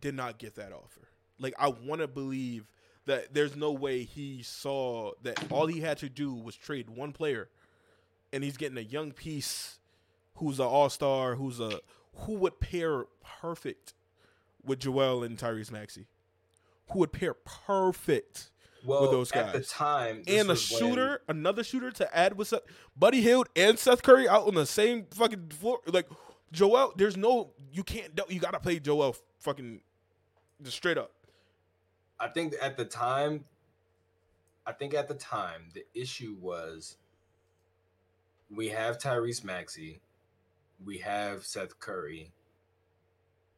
[0.01, 1.09] did not get that offer.
[1.39, 2.67] Like I want to believe
[3.07, 7.13] that there's no way he saw that all he had to do was trade one
[7.13, 7.49] player,
[8.33, 9.79] and he's getting a young piece
[10.37, 11.81] who's an all star, who's a
[12.21, 13.05] who would pair
[13.41, 13.95] perfect
[14.65, 16.07] with Joel and Tyrese Maxey,
[16.91, 18.51] who would pair perfect
[18.87, 22.39] Well, those guys at the time, and a was when- shooter, another shooter to add
[22.39, 22.63] with Seth,
[22.97, 25.81] Buddy Hield and Seth Curry out on the same fucking floor.
[25.87, 26.09] Like
[26.53, 29.81] Joel, there's no you can't you gotta play Joel fucking
[30.63, 31.13] just straight up.
[32.19, 33.45] I think at the time,
[34.65, 36.97] I think at the time the issue was
[38.51, 40.01] we have Tyrese Maxey,
[40.85, 42.31] we have Seth Curry.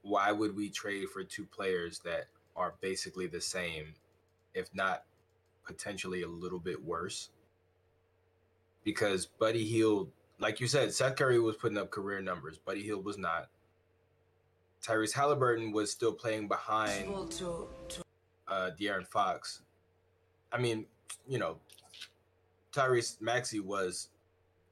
[0.03, 3.95] Why would we trade for two players that are basically the same,
[4.55, 5.05] if not
[5.69, 7.31] potentially a little bit worse?
[8.83, 12.59] Because Buddy Hield, like you said, Seth Curry was putting up career numbers.
[12.59, 13.49] Buddy Hield was not.
[14.83, 17.09] Tyrese Halliburton was still playing behind
[18.49, 19.63] uh De'Aaron Fox.
[20.51, 20.87] I mean,
[21.29, 21.59] you know,
[22.73, 24.09] Tyrese Maxey was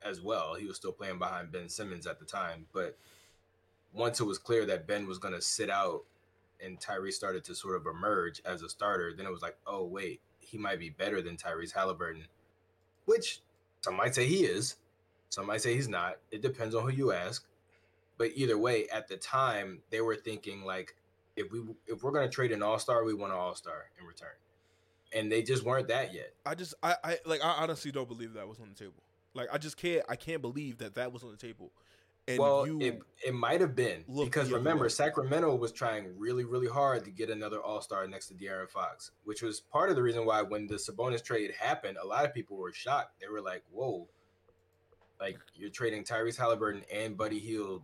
[0.02, 0.54] as well.
[0.54, 2.96] He was still playing behind Ben Simmons at the time, but
[3.92, 6.04] once it was clear that Ben was going to sit out
[6.64, 9.84] and Tyrese started to sort of emerge as a starter, then it was like, oh
[9.84, 12.26] wait, he might be better than Tyrese Halliburton,
[13.04, 13.40] which
[13.80, 14.76] some might say he is,
[15.28, 16.16] some might say he's not.
[16.30, 17.44] It depends on who you ask.
[18.18, 20.94] But either way, at the time, they were thinking like,
[21.36, 24.06] if we if we're gonna trade an all star, we want an all star in
[24.06, 24.30] return,
[25.12, 26.32] and they just weren't that yet.
[26.46, 29.02] I just I, I like I honestly don't believe that was on the table.
[29.34, 31.72] Like I just can't I can't believe that that was on the table.
[32.28, 34.88] And well, it it might have been because remember way.
[34.88, 39.12] Sacramento was trying really really hard to get another all star next to De'Aaron Fox,
[39.24, 42.34] which was part of the reason why when the Sabonis trade happened, a lot of
[42.34, 43.20] people were shocked.
[43.20, 44.08] They were like, "Whoa."
[45.20, 47.82] Like you're trading Tyrese Halliburton and Buddy Hield,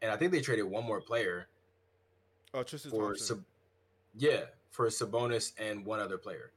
[0.00, 1.48] and I think they traded one more player
[2.54, 3.26] oh Tristan for Thompson.
[3.26, 3.44] Sab-
[4.16, 6.52] yeah for Sabonis and one other player.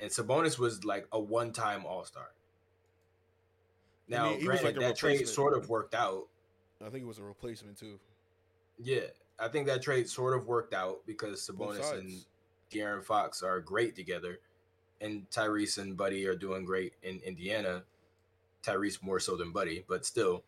[0.00, 2.22] And Sabonis was like a one-time All-Star.
[2.22, 2.37] I
[4.08, 6.28] Now, mean, he was granted, like a that trade sort of worked out.
[6.84, 7.98] I think it was a replacement too.
[8.82, 9.06] Yeah,
[9.38, 12.26] I think that trade sort of worked out because Sabonis and sides.
[12.72, 14.40] De'Aaron Fox are great together,
[15.00, 17.82] and Tyrese and Buddy are doing great in Indiana.
[18.62, 20.42] Tyrese more so than Buddy, but still.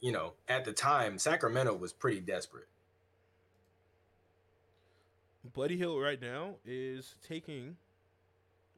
[0.00, 2.68] you know, at the time, Sacramento was pretty desperate.
[5.54, 7.76] Buddy Hield right now is taking,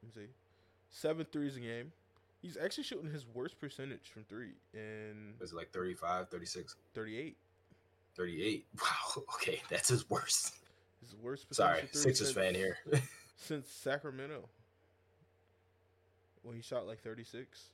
[0.03, 0.29] let me see,
[0.91, 1.93] seven threes a game.
[2.40, 7.37] He's actually shooting his worst percentage from three in Was it like 35, 36, 38.
[8.16, 8.66] 38?
[8.81, 9.22] Wow.
[9.35, 10.55] Okay, that's his worst.
[11.01, 12.79] His worst percentage Sorry, Sixers fan here.
[13.37, 14.48] since Sacramento.
[16.42, 17.70] When he shot like 36.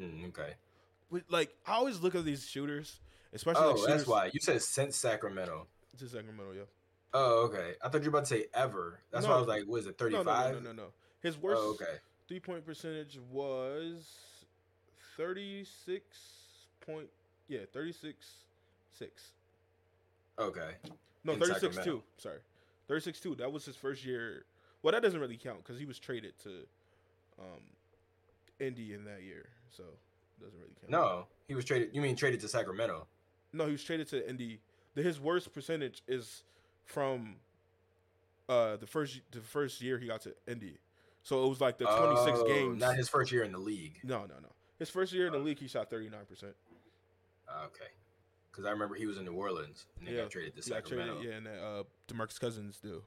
[0.00, 0.54] Mm, okay.
[1.12, 2.98] But like I always look at these shooters,
[3.34, 5.66] especially Oh, like shooters that's why you said since Sacramento.
[5.98, 6.62] to Sacramento, yeah.
[7.12, 7.72] Oh, okay.
[7.84, 9.00] I thought you were about to say ever.
[9.10, 10.54] That's why I was like, what is it, No, no, 35?
[10.54, 10.88] no, no, no, no.
[11.20, 11.98] His worst Oh, okay.
[12.30, 14.08] Three point percentage was
[15.16, 16.16] thirty six
[16.86, 17.08] point
[17.48, 18.28] yeah, thirty six
[18.96, 19.32] six.
[20.38, 20.70] Okay.
[21.24, 22.00] No, thirty six two.
[22.18, 22.38] Sorry.
[22.86, 23.34] Thirty six two.
[23.34, 24.44] That was his first year
[24.82, 26.50] well that doesn't really count because he was traded to
[27.40, 27.62] um
[28.60, 29.48] Indy in that year.
[29.76, 30.90] So it doesn't really count.
[30.90, 31.90] No, he was traded.
[31.92, 33.08] You mean traded to Sacramento?
[33.52, 34.60] No, he was traded to Indy.
[34.94, 36.44] The, his worst percentage is
[36.84, 37.38] from
[38.48, 40.78] uh the first the first year he got to Indy.
[41.22, 42.80] So it was like the 26 Oh, games.
[42.80, 43.98] Not his first year in the league.
[44.02, 44.48] no, no, no.
[44.78, 46.14] His first year in the league he shot 39%.
[46.42, 46.54] Okay.
[48.50, 51.16] Because I remember he was in New Orleans and they Yeah, got traded to Sacramento.
[51.20, 53.02] traded, yeah, and uh DeMarcus Cousins do.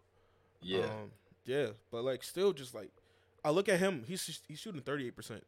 [0.61, 0.85] yeah.
[0.85, 1.11] Um,
[1.45, 2.91] yeah, but like still just like
[3.43, 5.41] I look at him, he's he's shooting 38%.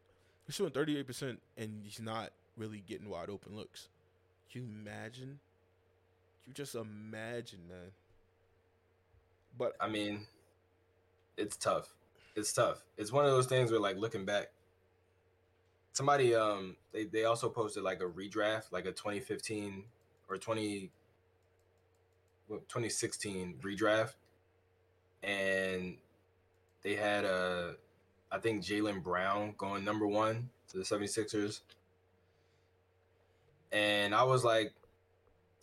[0.46, 3.88] He's shooting 38% and he's not really getting wide open looks.
[4.52, 5.40] Can you imagine?
[6.46, 7.92] You just imagine, man.
[9.58, 10.28] But I mean,
[11.38, 11.94] it's tough.
[12.36, 12.84] It's tough.
[12.98, 14.48] It's one of those things where, like, looking back,
[15.94, 19.84] somebody um they they also posted like a redraft, like a 2015
[20.30, 20.92] or 20
[22.50, 24.14] 2016 redraft,
[25.24, 25.98] and
[26.84, 27.72] they had uh
[28.32, 31.62] I think Jaylen Brown going number one to the 76ers.
[33.72, 34.74] And I was like,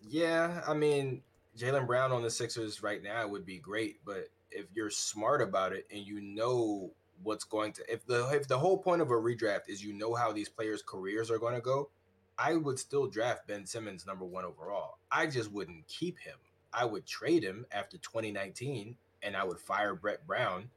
[0.08, 1.22] yeah, I mean,
[1.58, 5.72] Jaylen Brown on the Sixers right now would be great, but if you're smart about
[5.72, 6.90] it and you know
[7.22, 10.14] what's going to if the if the whole point of a redraft is you know
[10.14, 11.90] how these players' careers are going to go,
[12.38, 14.98] I would still draft Ben Simmons number 1 overall.
[15.10, 16.36] I just wouldn't keep him.
[16.72, 20.70] I would trade him after 2019 and I would fire Brett Brown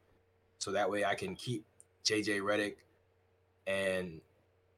[0.57, 1.65] so that way I can keep
[2.03, 2.75] JJ Redick
[3.65, 4.21] and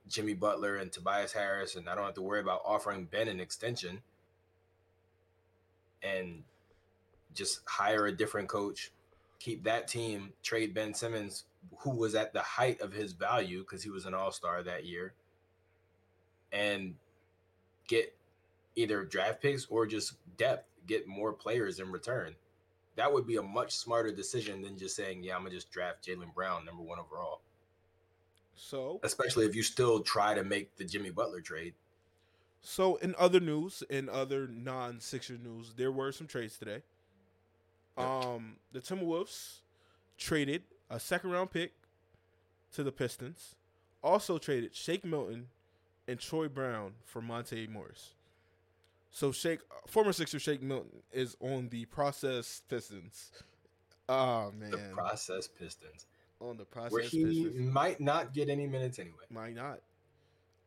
[0.08, 3.40] Jimmy Butler and Tobias Harris and I don't have to worry about offering Ben an
[3.40, 4.02] extension
[6.04, 6.44] and
[7.38, 8.92] just hire a different coach,
[9.40, 11.46] keep that team, trade Ben Simmons,
[11.80, 14.86] who was at the height of his value because he was an all star that
[14.86, 15.14] year,
[16.52, 16.96] and
[17.88, 18.16] get
[18.76, 22.36] either draft picks or just depth, get more players in return.
[22.96, 25.72] That would be a much smarter decision than just saying, yeah, I'm going to just
[25.72, 27.42] draft Jaylen Brown number one overall,
[28.56, 31.76] so especially if you still try to make the Jimmy Butler trade.
[32.62, 36.82] So, in other news, in other non-Sixer news, there were some trades today.
[37.98, 39.60] Um, the Timberwolves
[40.18, 41.74] traded a second-round pick
[42.74, 43.56] to the Pistons.
[44.04, 45.48] Also traded Shake Milton
[46.08, 48.14] and Troy Brown for Monte Morris.
[49.12, 53.32] So, Shake, former Sixer Shake Milton is on the process Pistons.
[54.10, 56.06] Oh man, The process Pistons,
[56.40, 57.74] on the process where he Pistons.
[57.74, 59.24] might not get any minutes anyway.
[59.30, 59.80] Might not.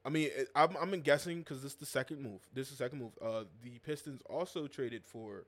[0.04, 2.40] I mean, I'm I'm guessing because this is the second move.
[2.52, 3.12] This is the second move.
[3.22, 5.44] Uh, the Pistons also traded for,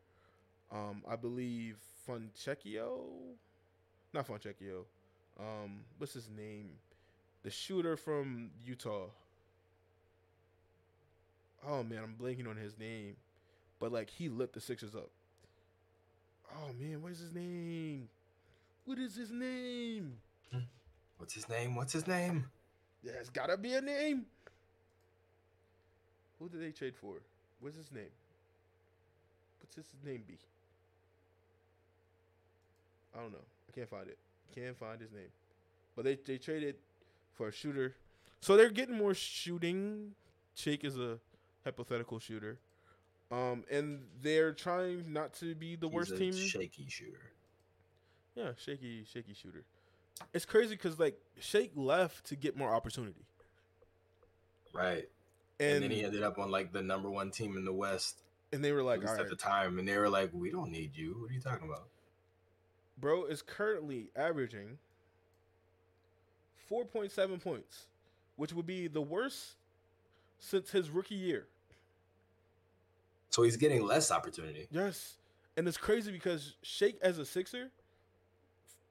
[0.73, 1.77] um, I believe
[2.09, 3.01] Fonchecchio,
[4.13, 4.85] not Fonchecchio.
[5.39, 6.71] Um, what's his name?
[7.43, 9.07] The shooter from Utah.
[11.67, 13.17] Oh man, I'm blanking on his name,
[13.79, 15.11] but like he lit the Sixers up.
[16.55, 18.09] Oh man, what is his name?
[18.85, 20.15] What is his name?
[21.19, 21.77] What's his name?
[21.77, 22.51] What's his name?
[23.05, 24.27] There's gotta be a name.
[26.39, 27.15] Who did they trade for?
[27.61, 28.11] What's his name?
[29.61, 30.39] What's his name be?
[33.15, 33.45] I don't know.
[33.69, 34.19] I can't find it.
[34.55, 35.31] Can't find his name.
[35.97, 36.77] But they they traded
[37.35, 37.97] for a shooter.
[38.41, 40.15] So they're getting more shooting.
[40.55, 41.19] Shake is a
[41.65, 42.59] hypothetical shooter.
[43.31, 46.35] Um, and they're trying not to be the He's worst a team.
[46.35, 47.33] shaky shooter.
[48.35, 49.65] Yeah, shaky, shaky shooter.
[50.35, 53.25] It's crazy because like Shake left to get more opportunity,
[54.73, 55.09] Right.
[55.61, 58.23] And, and then he ended up on like the number one team in the West,
[58.53, 59.79] and they were like, at right, the time.
[59.79, 61.17] And they were like, we don't need you.
[61.21, 61.89] What are you talking about?
[63.03, 64.79] Bro is currently averaging
[66.71, 67.85] 4.7 points,
[68.37, 69.57] which would be the worst
[70.39, 71.45] since his rookie year.
[73.29, 74.69] So he's getting less opportunity.
[74.71, 75.17] Yes.
[75.59, 77.69] And it's crazy because Shake as a Sixer,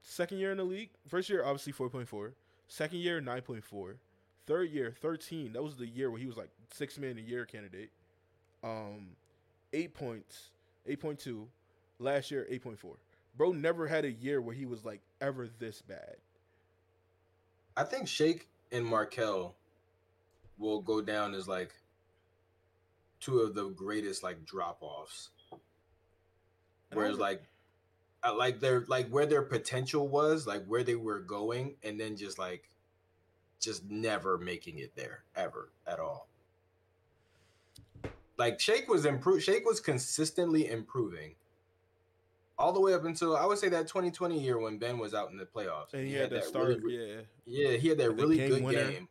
[0.04, 2.32] second year in the league, first year obviously 4.4,
[2.68, 3.94] second year 9.4,
[4.46, 5.52] Third year, 13.
[5.52, 7.90] That was the year where he was like six man a year candidate.
[8.64, 9.10] Um,
[9.72, 10.50] eight points,
[10.88, 11.46] 8.2.
[11.98, 12.76] Last year, 8.4.
[13.36, 16.16] Bro never had a year where he was like ever this bad.
[17.76, 19.54] I think Shake and Markelle
[20.58, 21.72] will go down as like
[23.20, 25.30] two of the greatest like drop offs.
[26.92, 27.42] Whereas like
[28.22, 32.16] I like their like where their potential was, like where they were going, and then
[32.16, 32.68] just like
[33.60, 36.28] just never making it there ever at all.
[38.36, 39.42] Like Shake was improved.
[39.42, 41.34] Shake was consistently improving
[42.62, 45.30] all the way up until I would say that 2020 year when Ben was out
[45.30, 45.92] in the playoffs.
[45.92, 48.62] And he, he had, had that start, really, yeah, yeah, he had that really good
[48.62, 48.90] winner.
[48.90, 49.08] game.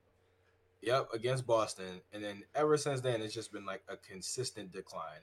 [0.82, 5.20] Yep, against Boston, and then ever since then, it's just been like a consistent decline.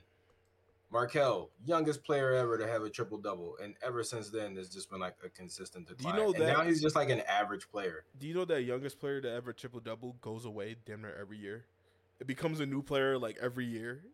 [0.93, 4.91] Markelle, youngest player ever to have a triple double, and ever since then, it's just
[4.91, 6.15] been like a consistent decline.
[6.15, 8.05] Do you know and that now he's just like an average player?
[8.19, 11.39] Do you know that youngest player to ever triple double goes away damn near every
[11.39, 11.65] year?
[12.21, 14.05] It becomes a new player like every year.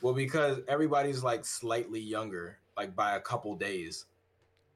[0.00, 4.06] Well, because everybody's like slightly younger, like by a couple days.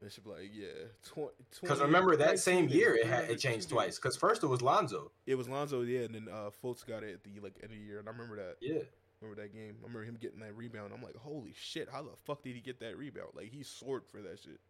[0.01, 1.25] They should be like, yeah,
[1.61, 3.97] because remember that same year it had it changed twice.
[3.97, 5.11] Because first it was Lonzo.
[5.25, 7.77] It was Lonzo, yeah, and then uh, Fultz got it at the like end of
[7.77, 8.55] the year, and I remember that.
[8.61, 8.79] Yeah.
[9.21, 9.75] Remember that game?
[9.81, 10.93] I remember him getting that rebound.
[10.95, 11.89] I'm like, holy shit!
[11.91, 13.31] How the fuck did he get that rebound?
[13.35, 14.61] Like he soared for that shit.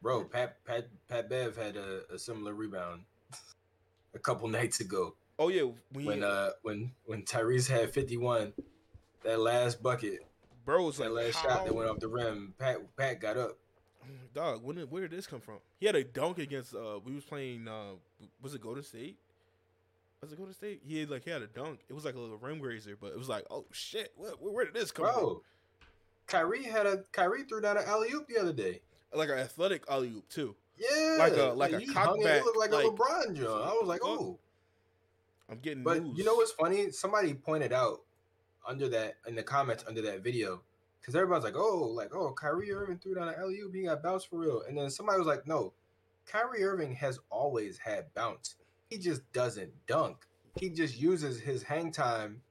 [0.00, 3.02] Bro, Pat Pat Pat Bev had a, a similar rebound
[4.14, 5.16] a couple nights ago.
[5.40, 5.62] Oh yeah,
[5.92, 8.52] when when, uh, when when Tyrese had 51,
[9.24, 10.20] that last bucket,
[10.68, 11.48] bro was that last how?
[11.48, 12.52] shot that went off the rim.
[12.58, 13.56] Pat Pat got up.
[14.34, 15.56] Dog, when did, where did this come from?
[15.80, 16.74] He had a dunk against.
[16.74, 17.66] uh We was playing.
[17.66, 17.94] uh
[18.42, 19.16] Was it Golden State?
[20.20, 20.82] Was it Golden State?
[20.86, 21.80] He had like he had a dunk.
[21.88, 24.64] It was like a little rim grazer, but it was like, oh shit, where, where
[24.66, 25.40] did this come Bro, from?
[26.26, 28.82] Kyrie had a Kyrie threw down an alley oop the other day.
[29.14, 30.54] Like an athletic alley oop too.
[30.76, 32.44] Yeah, like a like, like a cockback.
[32.44, 33.48] looked like, like, a LeBron jump.
[33.48, 34.38] I was like, oh.
[35.50, 35.82] I'm getting.
[35.82, 36.18] But news.
[36.18, 36.90] you know what's funny?
[36.90, 38.02] Somebody pointed out
[38.66, 40.62] under that in the comments under that video
[41.00, 44.28] because everybody's like, oh, like oh, Kyrie Irving threw down an LU, he got bounced
[44.28, 44.62] for real.
[44.68, 45.72] And then somebody was like, no,
[46.26, 48.56] Kyrie Irving has always had bounce.
[48.90, 50.26] He just doesn't dunk.
[50.56, 52.42] He just uses his hang time,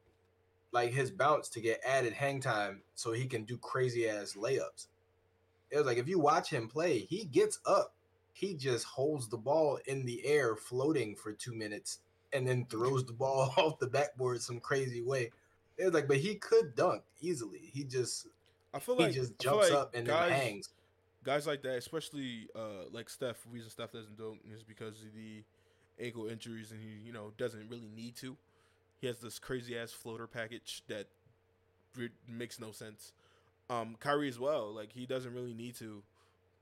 [0.71, 4.87] like his bounce, to get added hang time so he can do crazy ass layups.
[5.69, 7.93] It was like if you watch him play, he gets up,
[8.33, 11.99] he just holds the ball in the air, floating for two minutes,
[12.33, 15.31] and then throws the ball off the backboard some crazy way.
[15.77, 17.69] It was like, but he could dunk easily.
[17.73, 18.27] He just,
[18.73, 20.69] I feel like he just jumps like up and guys, then hangs.
[21.23, 25.43] Guys like that, especially uh, like Steph, reason Steph doesn't dunk is because of the
[26.03, 28.35] ankle injuries and he, you know, doesn't really need to.
[28.99, 31.07] He has this crazy ass floater package that
[32.27, 33.11] makes no sense.
[33.69, 36.01] Um, Kyrie as well, like he doesn't really need to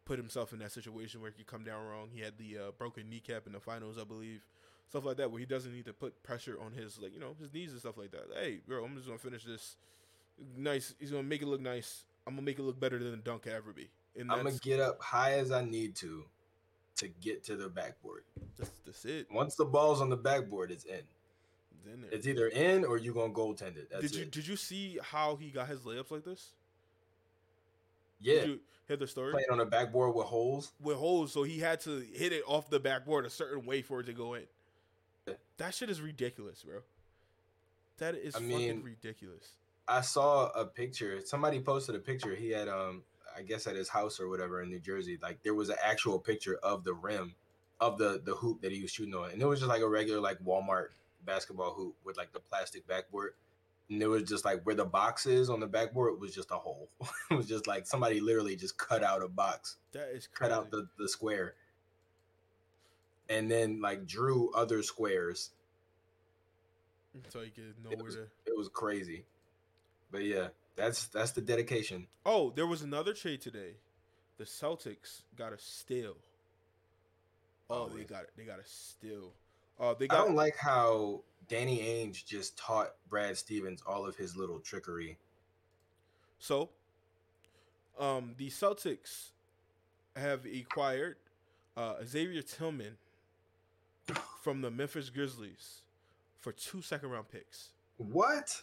[0.05, 2.09] put himself in that situation where he could come down wrong.
[2.11, 4.45] He had the uh, broken kneecap in the finals, I believe,
[4.89, 7.35] stuff like that, where he doesn't need to put pressure on his like you know
[7.39, 8.25] his knees and stuff like that.
[8.33, 9.77] Hey, bro, I'm just gonna finish this
[10.57, 10.93] nice.
[10.99, 12.03] He's gonna make it look nice.
[12.27, 13.89] I'm gonna make it look better than a dunk ever be.
[14.17, 16.25] And I'm gonna get up high as I need to
[16.97, 18.23] to get to the backboard.
[18.57, 19.27] That's, that's it.
[19.31, 20.95] Once the ball's on the backboard, it's in.
[20.95, 23.89] It's, in it's either in or you're gonna goaltend it.
[23.91, 24.31] That's did you it.
[24.31, 26.51] did you see how he got his layups like this?
[28.21, 28.41] Yeah.
[28.41, 29.31] Did you hear the story?
[29.31, 30.71] Playing on a backboard with holes.
[30.81, 33.99] With holes, so he had to hit it off the backboard a certain way for
[33.99, 34.43] it to go in.
[35.57, 36.79] That shit is ridiculous, bro.
[37.97, 39.51] That is I fucking mean, ridiculous.
[39.87, 41.21] I saw a picture.
[41.23, 42.35] Somebody posted a picture.
[42.35, 43.03] He had um
[43.37, 46.19] I guess at his house or whatever in New Jersey, like there was an actual
[46.19, 47.35] picture of the rim
[47.79, 49.89] of the the hoop that he was shooting on, and it was just like a
[49.89, 50.87] regular like Walmart
[51.25, 53.33] basketball hoop with like the plastic backboard,
[53.89, 56.55] and it was just like where the box is on the backboard was just a
[56.55, 56.89] hole.
[57.31, 59.77] it was just like somebody literally just cut out a box.
[59.91, 60.51] That is crazy.
[60.51, 61.55] cut out the the square,
[63.29, 65.51] and then like drew other squares.
[67.29, 68.27] So you could know it where was, to.
[68.45, 69.23] It was crazy,
[70.11, 72.07] but yeah, that's that's the dedication.
[72.25, 73.75] Oh, there was another trade today.
[74.37, 76.15] The Celtics got a steal.
[77.69, 78.31] Oh, they got it.
[78.37, 79.31] They got a steal.
[79.79, 80.19] Uh, they got.
[80.21, 85.17] I don't like how Danny Ainge just taught Brad Stevens all of his little trickery.
[86.39, 86.69] So,
[87.99, 89.29] um, the Celtics
[90.15, 91.15] have acquired
[91.77, 92.97] uh, Xavier Tillman
[94.41, 95.81] from the Memphis Grizzlies
[96.39, 97.69] for two second round picks.
[97.97, 98.61] What?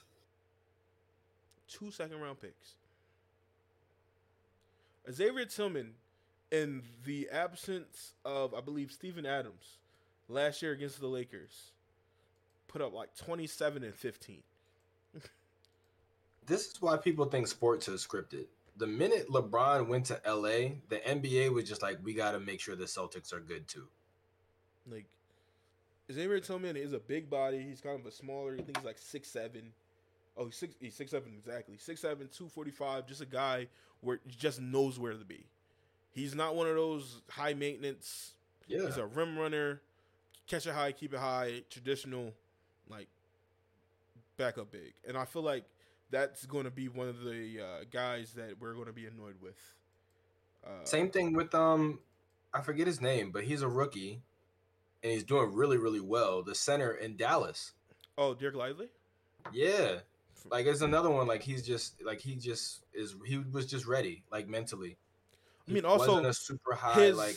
[1.72, 2.74] two second round picks.
[5.10, 5.94] Xavier Tillman,
[6.50, 9.78] in the absence of, I believe, Steven Adams
[10.28, 11.72] last year against the Lakers,
[12.68, 14.42] put up like 27 and 15.
[16.46, 18.46] this is why people think sports is scripted.
[18.76, 22.60] The minute LeBron went to LA, the NBA was just like, we got to make
[22.60, 23.88] sure the Celtics are good too.
[24.90, 25.06] Like,
[26.10, 27.60] Xavier Tillman is a big body.
[27.62, 28.54] He's kind of a smaller.
[28.54, 29.72] I think he's like six seven.
[30.36, 30.74] Oh, he's six.
[30.80, 31.76] He's six seven exactly.
[31.78, 33.06] Six seven, two forty five.
[33.06, 33.68] Just a guy
[34.00, 35.44] where he just knows where to be.
[36.12, 38.32] He's not one of those high maintenance.
[38.66, 38.86] Yeah.
[38.86, 39.80] He's a rim runner,
[40.46, 42.32] catch it high, keep it high, traditional,
[42.88, 43.08] like
[44.36, 44.92] backup big.
[45.06, 45.64] And I feel like
[46.10, 49.36] that's going to be one of the uh, guys that we're going to be annoyed
[49.40, 49.56] with.
[50.64, 51.98] Uh, Same thing with um,
[52.54, 54.20] I forget his name, but he's a rookie,
[55.02, 56.42] and he's doing really really well.
[56.42, 57.72] The center in Dallas.
[58.18, 58.88] Oh, Dereck Lively.
[59.52, 59.96] Yeah,
[60.50, 61.26] like it's another one.
[61.26, 63.14] Like he's just like he just is.
[63.26, 64.96] He was just ready, like mentally.
[65.68, 67.36] I mean, also a super high his like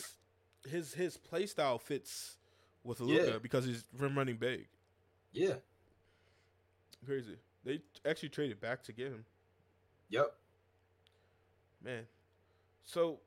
[0.68, 2.36] his his play style fits
[2.84, 3.38] with Luka Yeah.
[3.38, 4.66] because he's rim running big.
[5.32, 5.54] yeah.
[7.04, 7.36] Crazy.
[7.64, 9.24] They actually traded back to get him.
[10.10, 10.32] Yep.
[11.84, 12.06] Man.
[12.84, 13.20] So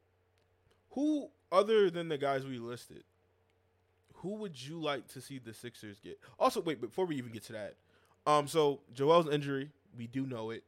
[0.91, 3.03] who other than the guys we listed,
[4.19, 6.19] who would you like to see the Sixers get?
[6.39, 7.75] Also, wait, before we even get to that.
[8.27, 10.63] Um, so Joel's injury, we do know it.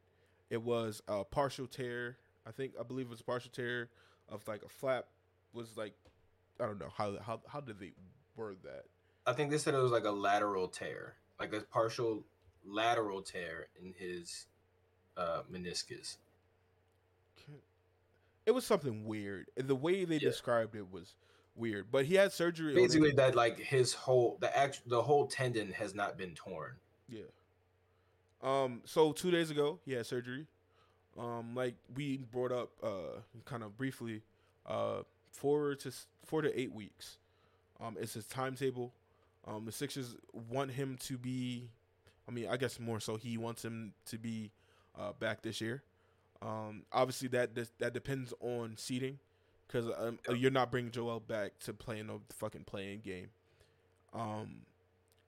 [0.50, 2.16] It was a partial tear.
[2.46, 3.88] I think I believe it was a partial tear
[4.28, 5.06] of like a flap
[5.52, 5.94] was like
[6.60, 7.92] I don't know how how how did they
[8.36, 8.84] word that?
[9.26, 12.24] I think they said it was like a lateral tear, like a partial
[12.64, 14.46] lateral tear in his
[15.16, 16.16] uh meniscus.
[18.44, 19.46] It was something weird.
[19.56, 20.28] The way they Yeah.
[20.30, 21.14] described it was
[21.54, 21.86] weird.
[21.90, 22.74] But he had surgery.
[22.74, 26.72] Basically, that like his whole the act the whole tendon has not been torn.
[27.08, 27.22] Yeah.
[28.42, 28.82] Um.
[28.84, 30.46] So two days ago, he had surgery.
[31.18, 31.54] Um.
[31.54, 34.22] Like we brought up, uh, kind of briefly,
[34.66, 35.92] uh, four to
[36.24, 37.18] four to eight weeks.
[37.80, 37.96] Um.
[38.00, 38.92] It's his timetable.
[39.46, 39.64] Um.
[39.64, 40.16] The Sixers
[40.50, 41.68] want him to be.
[42.28, 44.52] I mean, I guess more so he wants him to be,
[44.96, 45.82] uh, back this year.
[46.40, 46.84] Um.
[46.92, 49.18] Obviously, that that, that depends on seating,
[49.72, 53.28] because um, you're not bringing Joel back to play in a fucking playing game.
[54.12, 54.62] Um.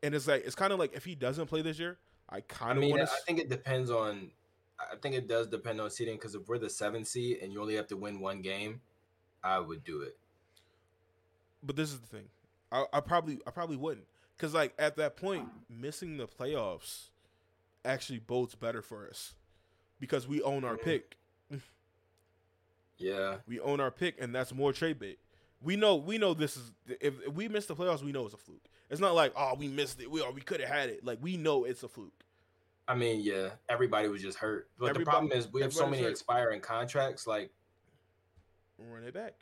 [0.02, 1.96] And it's like it's kind of like if he doesn't play this year,
[2.28, 3.16] I I kind of mean, I want to.
[3.26, 4.30] think it depends on.
[4.78, 7.60] I think it does depend on seeding because if we're the seventh seed and you
[7.60, 8.82] only have to win one game,
[9.42, 10.18] I would do it.
[11.62, 12.28] But this is the thing,
[12.70, 17.08] I, I probably I probably wouldn't because like at that point, missing the playoffs
[17.84, 19.34] actually bodes better for us
[20.00, 20.82] because we own our Mhm.
[20.82, 21.16] pick.
[22.98, 25.18] Yeah, We own our pick, and that's more trade bait.
[25.60, 28.34] We know we know this is if, if we miss the playoffs, we know it's
[28.34, 28.64] a fluke.
[28.90, 31.04] It's not like oh we missed it, we or we could have had it.
[31.04, 32.22] Like we know it's a fluke.
[32.86, 34.68] I mean, yeah, everybody was just hurt.
[34.78, 36.10] But the problem is we have so many hurt.
[36.10, 37.26] expiring contracts.
[37.26, 37.50] Like,
[38.78, 39.32] Run it back.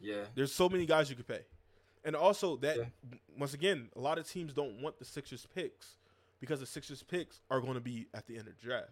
[0.00, 1.40] yeah, There's so many guys you could pay,
[2.04, 2.84] and also that Yeah.
[3.38, 5.96] once again, a lot of teams don't want the Sixers picks
[6.40, 8.90] because the Sixers picks are going to be at the end of the draft.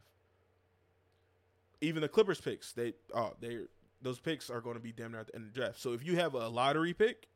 [1.82, 3.58] Even the Clippers picks, they uh they
[4.00, 5.78] those picks are going to be damn near at the end of the draft.
[5.80, 7.28] So if you have a lottery pick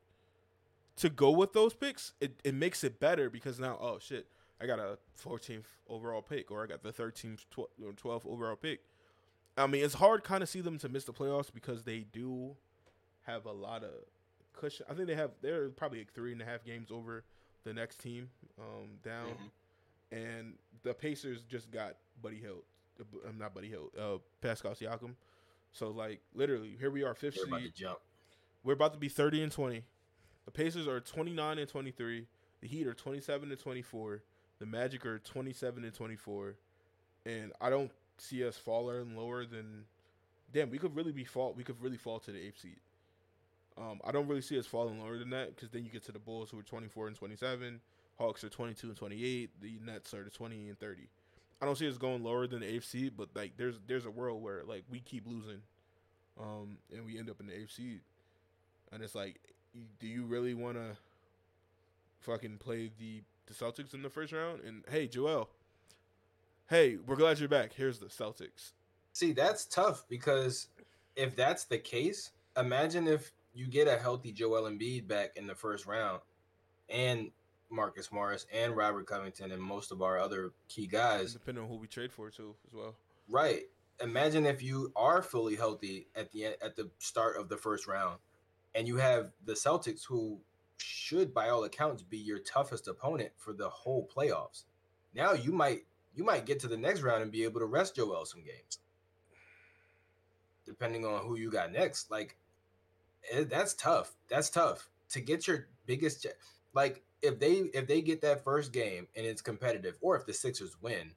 [0.97, 4.27] to go with those picks, it, it makes it better because now oh shit,
[4.61, 7.67] I got a 14th overall pick or I got the 13th, 12th,
[8.03, 8.81] 12th overall pick.
[9.59, 12.57] I mean, it's hard kind of see them to miss the playoffs because they do
[13.27, 13.91] have a lot of
[14.53, 14.87] cushion.
[14.89, 17.25] I think they have they're probably like three and a half games over
[17.65, 18.31] the next team
[18.61, 19.29] um, down,
[20.13, 20.17] Mhm.
[20.19, 20.53] and
[20.85, 22.63] the Pacers just got Buddy Hield.
[23.29, 23.91] I'm not Buddy Hield.
[23.99, 25.15] Uh, Pascal Siakam.
[25.73, 27.75] So like literally, here we are, fifth they're seed.
[27.75, 27.99] jump.
[28.65, 29.83] We're about to be 30 and 20.
[30.45, 32.27] The Pacers are 29 and 23.
[32.61, 34.23] The Heat are 27 and 24.
[34.59, 36.55] The Magic are 27 and 24.
[37.27, 39.85] And I don't see us falling lower than.
[40.53, 41.53] Damn, we could really be fall.
[41.57, 42.79] We could really fall to the eighth seed.
[43.77, 46.13] Um, I don't really see us falling lower than that because then you get to
[46.13, 47.81] the Bulls who are 24 and 27.
[48.19, 49.51] Hawks are 22 and 28.
[49.61, 51.09] The Nets are the 20 and 30.
[51.61, 54.43] I don't see us going lower than the seed, but like there's there's a world
[54.43, 55.63] where like we keep losing,
[56.41, 58.01] um, and we end up in the seed,
[58.93, 59.41] and it's like,
[59.99, 60.97] do you really want to
[62.21, 64.61] fucking play the the Celtics in the first round?
[64.65, 65.49] And hey, Joel,
[66.69, 67.73] hey, we're glad you're back.
[67.73, 68.73] Here's the Celtics.
[69.15, 70.69] See, that's tough because
[71.17, 75.55] if that's the case, imagine if you get a healthy Joel Embiid back in the
[75.55, 76.21] first round,
[76.91, 77.31] and
[77.71, 81.33] Marcus Morris and Robert Covington and most of our other key guys.
[81.33, 82.95] Depending on who we trade for too, as well.
[83.29, 83.63] Right.
[84.03, 87.87] Imagine if you are fully healthy at the end, at the start of the first
[87.87, 88.19] round,
[88.75, 90.39] and you have the Celtics, who
[90.77, 94.65] should, by all accounts, be your toughest opponent for the whole playoffs.
[95.15, 97.97] Now you might you might get to the next round and be able to rest
[97.97, 98.79] Joel some games,
[100.67, 102.11] depending on who you got next.
[102.11, 102.37] Like
[103.33, 104.13] eh, that's tough.
[104.29, 106.27] That's tough to get your biggest.
[106.75, 110.33] Like if they if they get that first game and it's competitive, or if the
[110.35, 111.13] Sixers win,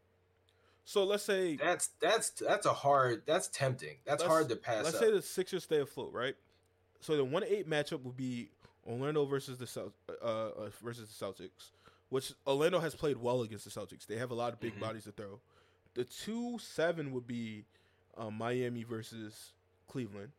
[0.85, 3.23] So let's say that's that's that's a hard.
[3.25, 3.97] That's tempting.
[4.05, 5.03] That's hard to pass let's up.
[5.03, 6.35] say the Sixers stay afloat, right?
[7.01, 8.49] So the one eight matchup would be
[8.87, 9.91] Orlando versus the
[10.21, 11.71] uh, uh, versus the Celtics,
[12.09, 14.05] which Orlando has played well against the Celtics.
[14.07, 14.79] They have a lot of big Mhm.
[14.81, 15.39] bodies to throw.
[15.95, 17.65] The two seven would be
[18.17, 19.53] um, Miami versus
[19.87, 20.31] Cleveland.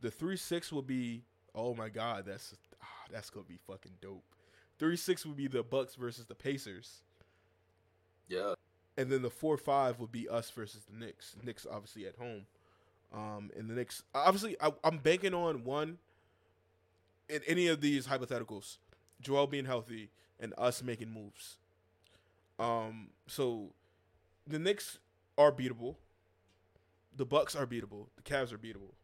[0.00, 1.22] The three six would be
[1.54, 4.24] oh my god, that's ah, that's gonna be fucking dope.
[4.80, 7.02] Three six would be the Bucks versus the Pacers,
[8.28, 8.54] Yeah.
[8.96, 11.36] and then the four five would be us versus the Knicks.
[11.42, 12.46] Knicks obviously at home,
[13.12, 15.98] um, and the Knicks obviously I, I'm banking on one.
[17.28, 18.78] In any of these hypotheticals,
[19.20, 20.10] Joel being healthy
[20.40, 21.58] and us making moves.
[22.58, 23.74] Um, so
[24.46, 24.98] the Knicks
[25.38, 25.96] are beatable.
[27.16, 28.06] The Bucks are beatable.
[28.16, 28.94] The Cavs are beatable.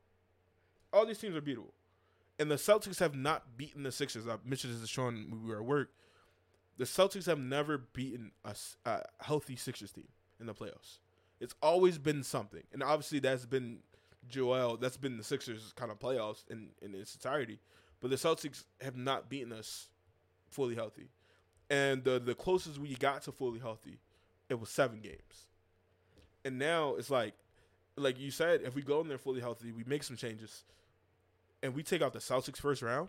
[0.92, 1.70] All these teams are beatable.
[2.39, 4.28] And the Celtics have not beaten the Sixers.
[4.28, 5.91] I mentioned this to Sean when we were at work.
[6.76, 8.32] The Celtics have never beaten
[8.84, 10.09] a healthy Sixers team
[10.39, 10.99] in the playoffs.
[11.41, 12.62] It's always been something.
[12.72, 13.78] And obviously that's been
[14.28, 17.59] Joel, that's been the Sixers kind of playoffs in, in its entirety.
[18.01, 19.89] But the Celtics have not beaten us
[20.49, 21.09] fully healthy.
[21.70, 23.99] And the the closest we got to fully healthy,
[24.49, 25.49] it was seven games.
[26.45, 27.34] And now it's like
[27.97, 30.64] like you said, if we go in there fully healthy, we make some changes,
[31.62, 33.09] and we take out the Celtics first round,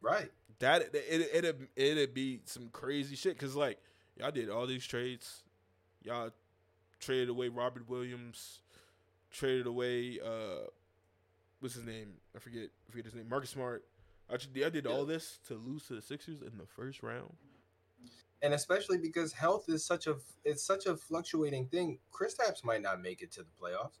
[0.00, 0.30] Right.
[0.60, 3.38] that it it it'd, it'd be some crazy shit.
[3.38, 3.78] Cause like
[4.16, 5.42] y'all did all these trades,
[6.02, 6.30] y'all
[6.98, 8.60] traded away Robert Williams,
[9.30, 10.66] traded away uh,
[11.60, 12.14] what's his name?
[12.34, 12.68] I forget.
[12.88, 13.28] I forget his name.
[13.28, 13.84] Marcus Smart.
[14.30, 17.32] I, I did all this to lose to the Sixers in the first round.
[18.42, 21.98] And especially because health is such a it's such a fluctuating thing.
[22.10, 23.98] Chris Kristaps might not make it to the playoffs.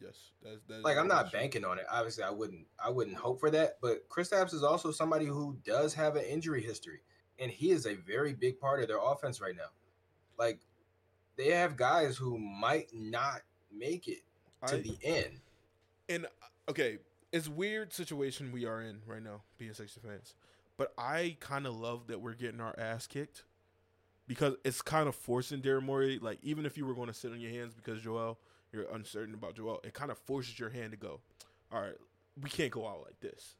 [0.00, 1.86] Yes, that's, that's Like I'm not banking on it.
[1.90, 3.78] Obviously, I wouldn't I wouldn't hope for that.
[3.80, 7.00] But Kristaps is also somebody who does have an injury history,
[7.38, 9.70] and he is a very big part of their offense right now.
[10.38, 10.60] Like
[11.36, 13.40] they have guys who might not
[13.72, 14.22] make it
[14.66, 15.40] to I- the end.
[16.08, 16.98] and uh, okay,
[17.32, 20.34] it's weird situation we are in right now, being Sixers fans.
[20.76, 23.44] But I kind of love that we're getting our ass kicked
[24.26, 26.18] because it's kind of forcing Daryl Morey.
[26.20, 28.38] Like even if you were going to sit on your hands because Joel,
[28.76, 31.20] you're uncertain about Joel, it kind of forces your hand to go.
[31.72, 31.96] All right,
[32.40, 33.56] we can't go out like this.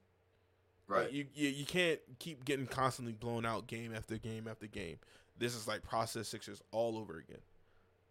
[0.89, 1.13] Like, Right.
[1.13, 4.99] you, you you can't keep getting constantly blown out game after game after game.
[5.39, 7.41] This is like process Sixers all over again.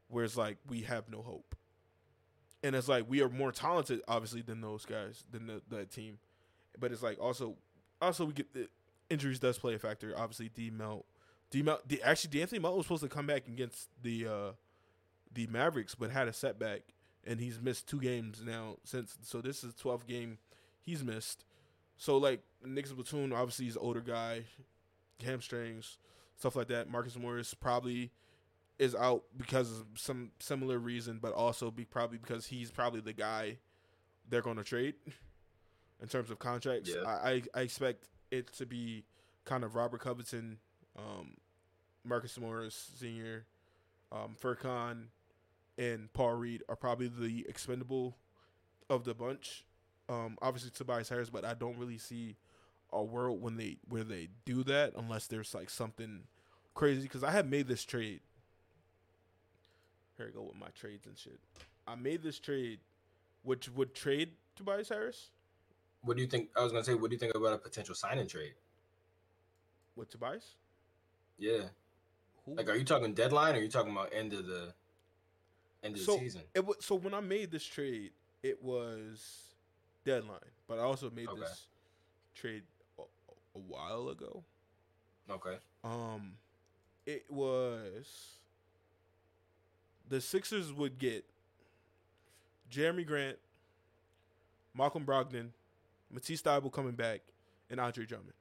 [0.09, 1.55] Where it's like we have no hope.
[2.63, 6.17] And it's like we are more talented obviously than those guys, than the that team.
[6.77, 7.55] But it's like also
[8.01, 8.67] also we get the
[9.09, 10.13] injuries does play a factor.
[10.17, 11.05] Obviously D Melt
[11.51, 14.51] D Melt actually D, actually De'Anthony Melt was supposed to come back against the uh
[15.33, 16.81] the Mavericks but had a setback
[17.25, 20.37] and he's missed two games now since so this is 12th game
[20.81, 21.43] he's missed.
[21.97, 24.43] So like Nicolas Batum, obviously he's an older guy,
[25.23, 25.97] hamstrings,
[26.37, 26.89] stuff like that.
[26.89, 28.11] Marcus Morris probably
[28.77, 33.13] is out because of some similar reason, but also be probably because he's probably the
[33.13, 33.57] guy
[34.29, 34.95] they're going to trade
[36.01, 36.91] in terms of contracts.
[36.93, 37.07] Yeah.
[37.07, 39.05] I, I I expect it to be
[39.45, 40.57] kind of Robert Covington,
[40.97, 41.35] um,
[42.03, 43.45] Marcus Morris Senior,
[44.11, 45.05] um, Furkan,
[45.77, 48.17] and Paul Reed are probably the expendable
[48.89, 49.65] of the bunch.
[50.07, 52.35] Um, obviously Tobias Harris, but I don't really see
[52.93, 56.21] a world when they where they do that unless there's like something
[56.73, 57.03] crazy.
[57.03, 58.21] Because I have made this trade.
[60.17, 61.39] Here I go with my trades and shit.
[61.87, 62.79] I made this trade,
[63.43, 65.31] which would trade Tobias Harris
[66.03, 66.49] What do you think?
[66.55, 68.53] I was gonna say, what do you think about a potential signing trade?
[69.95, 70.55] with Tobias.
[71.37, 71.63] Yeah.
[72.45, 72.55] Who?
[72.55, 74.73] Like, are you talking deadline or are you talking about end of the
[75.85, 76.41] end of So- the season?
[76.53, 78.11] It was so when I made this trade,
[78.43, 79.43] it was
[80.03, 81.39] deadline, but I also made Okay.
[81.41, 81.67] this
[82.35, 82.63] trade
[82.99, 83.03] a,
[83.55, 84.43] a while ago.
[85.29, 85.57] Okay.
[85.83, 86.37] Um,
[87.05, 88.37] it was
[90.09, 91.25] the Sixers would get
[92.71, 93.37] Jerami Grant,
[94.75, 95.49] Malcolm Brogdon,
[96.11, 97.21] Matisse Thybulle coming back,
[97.69, 98.33] and Andre Drummond.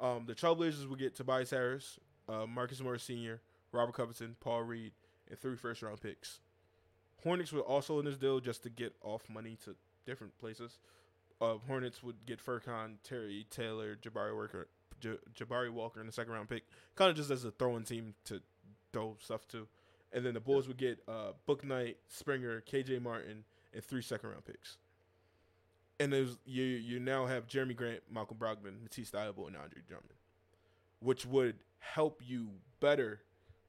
[0.00, 3.40] Um, the Trailblazers would get Tobias Harris, uh, Marcus Morris Sr.,
[3.72, 4.92] Robert Covington, Paul Reed,
[5.28, 6.40] and three first round picks.
[7.22, 10.78] Hornets were also in this deal just to get off money to different places.
[11.40, 14.68] Uh, Hornets would get Furkan, Terry Taylor, Jabari Walker,
[15.00, 16.64] J- Jabari Walker in the second round pick,
[16.94, 18.40] kind of just as a throwing team to
[18.92, 19.66] throw stuff to.
[20.12, 24.30] And then the Bulls would get uh, Book Knight, Springer, KJ Martin, and three second
[24.30, 24.76] round picks.
[25.98, 30.14] And there's you you now have Jerami Grant, Malcolm Brogdon, Matisse Thybulle, and Andre Drummond,
[31.00, 32.48] which would help you
[32.80, 33.20] better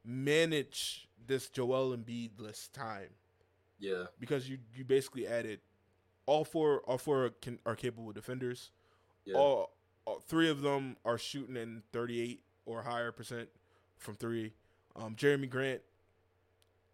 [0.04, 3.10] manage this Joel Embiid-less time
[3.80, 4.06] Yeah.
[4.20, 5.60] because you you basically added
[6.26, 8.72] all four all four can, are capable defenders.
[9.26, 9.36] Yeah.
[9.36, 9.72] All,
[10.06, 13.50] all three of them are shooting in 38 or higher percent
[13.98, 14.54] from three.
[14.96, 15.82] Um, Jerami Grant,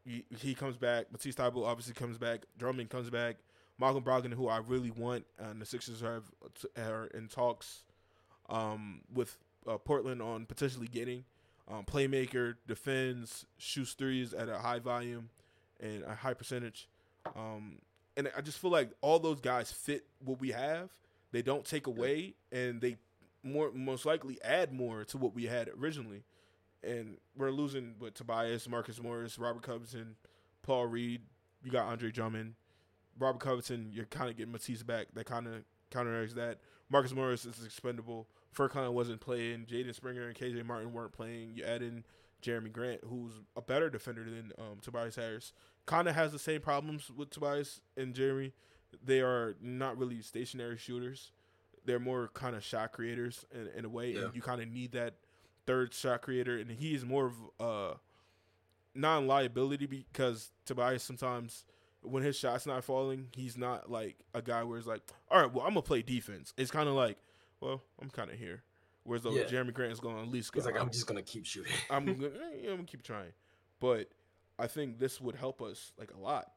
[0.05, 1.11] he, he comes back.
[1.11, 2.45] Matisse Thybulle obviously comes back.
[2.57, 3.37] Drummond comes back.
[3.79, 6.23] Malcolm Brogdon, who I really want, and the Sixers have
[6.77, 7.83] are in talks
[8.49, 11.23] um, with uh, Portland on potentially getting
[11.69, 15.29] um, playmaker, defends, shoots threes at a high volume
[15.79, 16.87] and a high percentage.
[17.35, 17.79] Um,
[18.17, 20.89] and I just feel like all those guys fit what we have.
[21.31, 22.97] They don't take away, and they
[23.43, 26.23] more most likely add more to what we had originally.
[26.83, 30.15] And we're losing with Tobias, Marcus Morris, Robert Covington,
[30.63, 31.21] Paul Reed.
[31.63, 32.55] You got Andre Drummond,
[33.17, 33.91] Robert Covington.
[33.93, 35.07] You're kind of getting Matisse back.
[35.13, 36.57] That kind of counteracts that.
[36.89, 38.27] Marcus Morris is expendable.
[38.55, 39.65] Furkan wasn't playing.
[39.65, 41.53] Jaden Springer and KJ Martin weren't playing.
[41.55, 42.03] You add in
[42.43, 45.53] Jerami Grant, who's a better defender than um, Tobias Harris.
[45.85, 48.51] Kind of has the same problems with Tobias and Jerami.
[49.03, 51.31] They are not really stationary shooters.
[51.85, 54.25] They're more kind of shot creators in, in a way, Yeah.
[54.25, 55.15] and you kind of need that
[55.65, 56.57] third shot creator.
[56.57, 57.93] And he is more of a
[58.93, 61.63] non liability because Tobias sometimes
[62.03, 65.51] when his shot's not falling, he's not like a guy where it's like, all right,
[65.53, 66.53] well I'm gonna play defense.
[66.57, 67.17] It's kind of like,
[67.61, 68.63] well I'm kind of here.
[69.03, 69.43] Whereas though Yeah.
[69.43, 70.57] Jerami Grant is going to at least go.
[70.59, 71.71] It's like I'm, I'm just gonna keep shooting.
[71.89, 73.31] I'm gonna, eh, I'm gonna keep trying,
[73.79, 74.09] but
[74.59, 76.51] I think this would help us like a lot.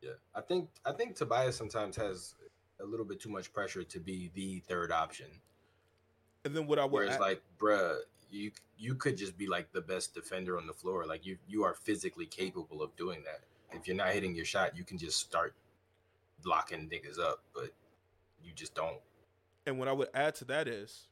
[0.00, 2.34] Yeah, I think I think Tobias sometimes has
[2.80, 5.26] a little bit too much pressure to be the third option.
[6.44, 7.96] And then what I would Whereas, add- like, bruh,
[8.30, 11.04] you you could just be like the best defender on the floor.
[11.04, 13.40] Like you you are physically capable of doing that.
[13.76, 15.54] If you're not hitting your shot, you can just start
[16.46, 17.70] locking niggas up, but
[18.42, 18.98] you just don't.
[19.68, 21.08] And what I would add to that is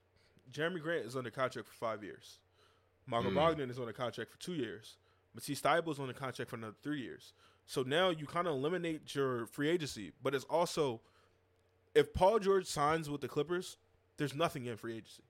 [0.50, 2.38] Jerami Grant is under contract for five years.
[3.04, 3.34] Michael Mm.
[3.34, 4.96] Bogdan is on a contract for two years.
[5.34, 7.34] Matisse Thybulle is on a contract for another three years.
[7.66, 11.02] So now you kind of eliminate your free agency, but it's also
[11.94, 13.76] if Paul George signs with the Clippers,
[14.16, 15.24] there's nothing in free agency.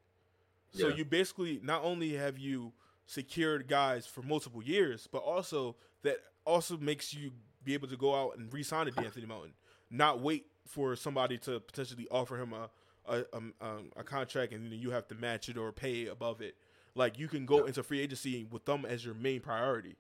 [0.70, 0.94] So Yeah.
[0.94, 2.72] you basically not only have you
[3.06, 7.32] secured guys for multiple years, but also that also makes you
[7.64, 9.54] be able to go out and re-sign a Anthony Melton,
[9.90, 12.70] not wait for somebody to potentially offer him a
[13.08, 13.52] a, um,
[13.96, 16.56] a contract and then you have to match it or pay above it.
[16.94, 17.66] Like you can go Yeah.
[17.66, 19.96] into free agency with them as your main priority,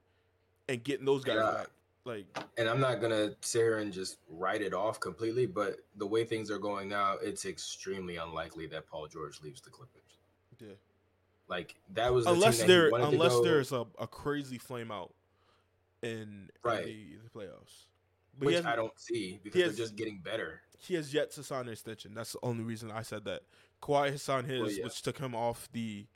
[0.68, 1.52] and getting those guys Yeah.
[1.52, 1.66] back.
[2.04, 2.26] Like
[2.56, 6.24] And I'm not gonna sit here and just write it off completely, but the way
[6.24, 10.18] things are going now, it's extremely unlikely that Paul George leaves the Clippers.
[10.60, 10.74] yeah.
[11.48, 15.12] Like that was the unless that there unless there's a, a crazy flame out
[16.02, 16.86] in, Right.
[16.86, 17.86] in the, the playoffs.
[18.38, 20.62] But which I don't see because has- they're just getting better.
[20.78, 22.14] He has yet to sign an extension.
[22.14, 23.42] That's the only reason I said that.
[23.82, 24.84] Kawhi has signed his, Well, yeah.
[24.84, 26.06] which took him off the,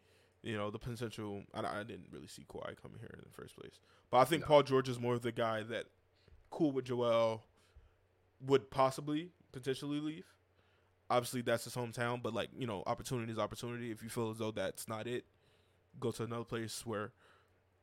[0.43, 1.43] you know, the potential.
[1.53, 3.79] I, I didn't really see Kawhi coming here in the first place,
[4.11, 4.47] but I think No.
[4.49, 5.87] Paul George is more of the guy that,
[6.51, 7.45] cool with Joel,
[8.47, 10.27] would possibly potentially leave.
[11.11, 13.91] Obviously, that's his hometown, but like you know, opportunity is opportunity.
[13.91, 15.25] If you feel as though that's not it,
[15.99, 17.13] go to another place where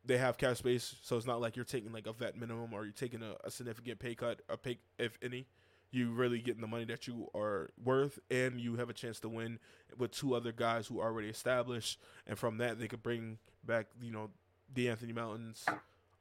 [0.05, 2.86] they have cap space, so it's not like you're taking like a vet minimum or
[2.86, 5.45] you're taking a, a significant pay cut, a pay if any
[5.91, 9.29] you really getting the money that you are worth and you have a chance to
[9.29, 9.59] win
[9.97, 13.88] with two other guys who are already established and from that they could bring back
[14.01, 14.29] you know
[14.73, 15.65] the Anthony Mountains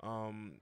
[0.02, 0.52] um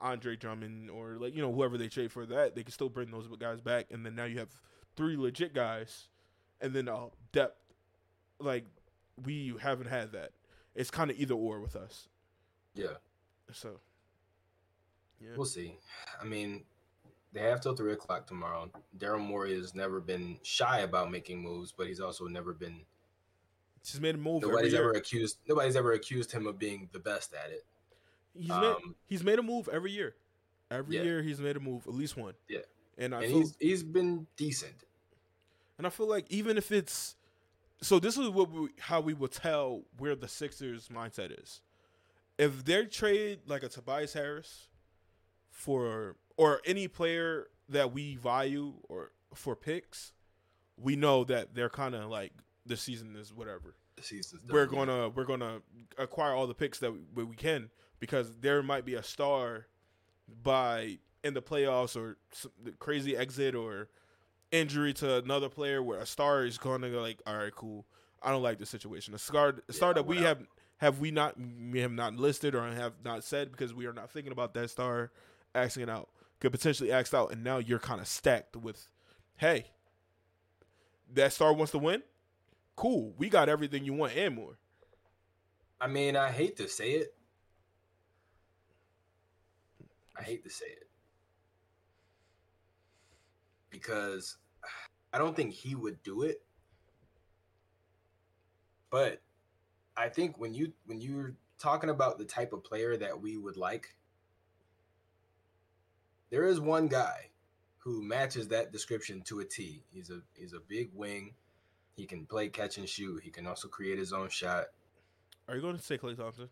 [0.00, 3.10] Andre Drummond or like you know whoever they trade for that they could still bring
[3.10, 4.50] those guys back and then now you have
[4.96, 6.08] three legit guys
[6.60, 7.56] and then uh depth
[8.38, 8.64] like
[9.24, 10.32] we haven't had that.
[10.74, 12.08] It's kind of either or with us.
[12.74, 12.96] Yeah,
[13.52, 13.80] so
[15.20, 15.30] yeah.
[15.36, 15.76] We'll see.
[16.20, 16.64] I mean,
[17.32, 18.70] they have till three o'clock tomorrow.
[18.98, 22.80] Daryl Morey has never been shy about making moves, but he's also never been.
[23.84, 24.82] he's made a move every Nobody's year.
[24.82, 25.38] ever accused.
[25.48, 27.64] Nobody's ever accused him of being the best at it.
[28.34, 30.14] He's made Um, he's made a move every year.
[30.70, 31.02] Every Yeah.
[31.02, 32.34] year he's made a move, at least one.
[32.48, 32.60] Yeah.
[32.98, 34.84] And I and feel he's he's been decent.
[35.78, 37.16] and I feel like even if it's
[37.80, 41.60] so this is what we, how we will tell where the Sixers mindset is.
[42.38, 44.68] If they trade like a Tobias Harris
[45.50, 50.12] for or any player that we value or for picks,
[50.76, 52.32] we know that they're kind of like
[52.66, 53.76] the season is whatever.
[53.96, 55.60] The season's we're gonna we're gonna
[55.98, 57.70] acquire all the picks that we, we can
[58.00, 59.66] because there might be a star
[60.42, 63.88] by in the playoffs or some crazy exit or
[64.50, 67.86] injury to another player where a star is gonna go like all right cool.
[68.20, 69.14] I don't like the situation.
[69.14, 70.38] A star a star Yeah, that we have
[70.78, 71.36] have we not
[71.70, 74.70] we have not listed or have not said because we are not thinking about that
[74.70, 75.12] star
[75.54, 76.08] asking it out
[76.42, 78.88] could potentially ask out and now you're kind of stacked with
[79.36, 79.66] hey
[81.12, 82.02] that star wants to win
[82.76, 84.58] cool we got everything you want and more
[85.82, 87.12] I mean, I hate to say it.
[90.16, 90.86] I hate to say it.
[93.68, 94.36] Because
[95.12, 96.40] I don't think he would do it.
[98.90, 99.20] But
[99.96, 103.56] I think when you when you're talking about the type of player that we would
[103.56, 103.96] like,
[106.32, 107.28] there is one guy
[107.76, 109.84] who matches that description to a T.
[109.90, 111.34] He's a he's a big wing.
[111.94, 113.22] He can play catch and shoot.
[113.22, 114.64] He can also create his own shot.
[115.46, 116.48] Are you going to say Klay Thompson?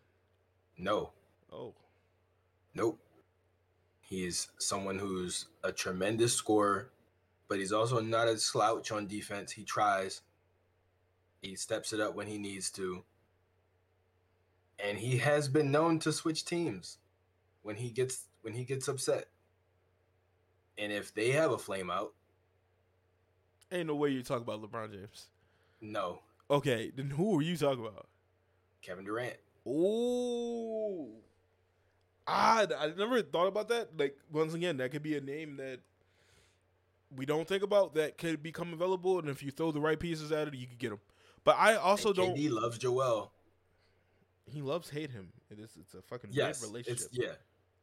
[0.77, 1.13] No.
[1.51, 1.73] Oh.
[2.75, 2.99] Nope.
[4.01, 6.91] He's someone who's a tremendous scorer,
[7.49, 9.51] but he's also not a slouch on defense.
[9.51, 10.21] He tries.
[11.41, 13.03] He steps it up when he needs to.
[14.77, 16.99] And he has been known to switch teams
[17.63, 19.25] when he gets when he gets upset.
[20.77, 22.13] And if they have a flame out,
[23.71, 25.27] ain't no way you talk about LeBron James.
[25.81, 26.21] No.
[26.49, 28.07] Okay, then who are you talking about?
[28.81, 29.37] Kevin Durant.
[29.65, 31.09] Oh.
[32.27, 33.97] I I never thought about that.
[33.97, 35.79] Like once again, that could be a name that
[37.15, 40.31] we don't think about that could become available, and if you throw the right pieces
[40.31, 40.99] at it, you could get him.
[41.43, 42.37] But I also and don't.
[42.37, 43.31] He loves Joel.
[44.45, 45.29] He loves hate him.
[45.49, 45.71] It is.
[45.79, 47.07] It's a fucking yes, relationship.
[47.11, 47.33] It's, yeah.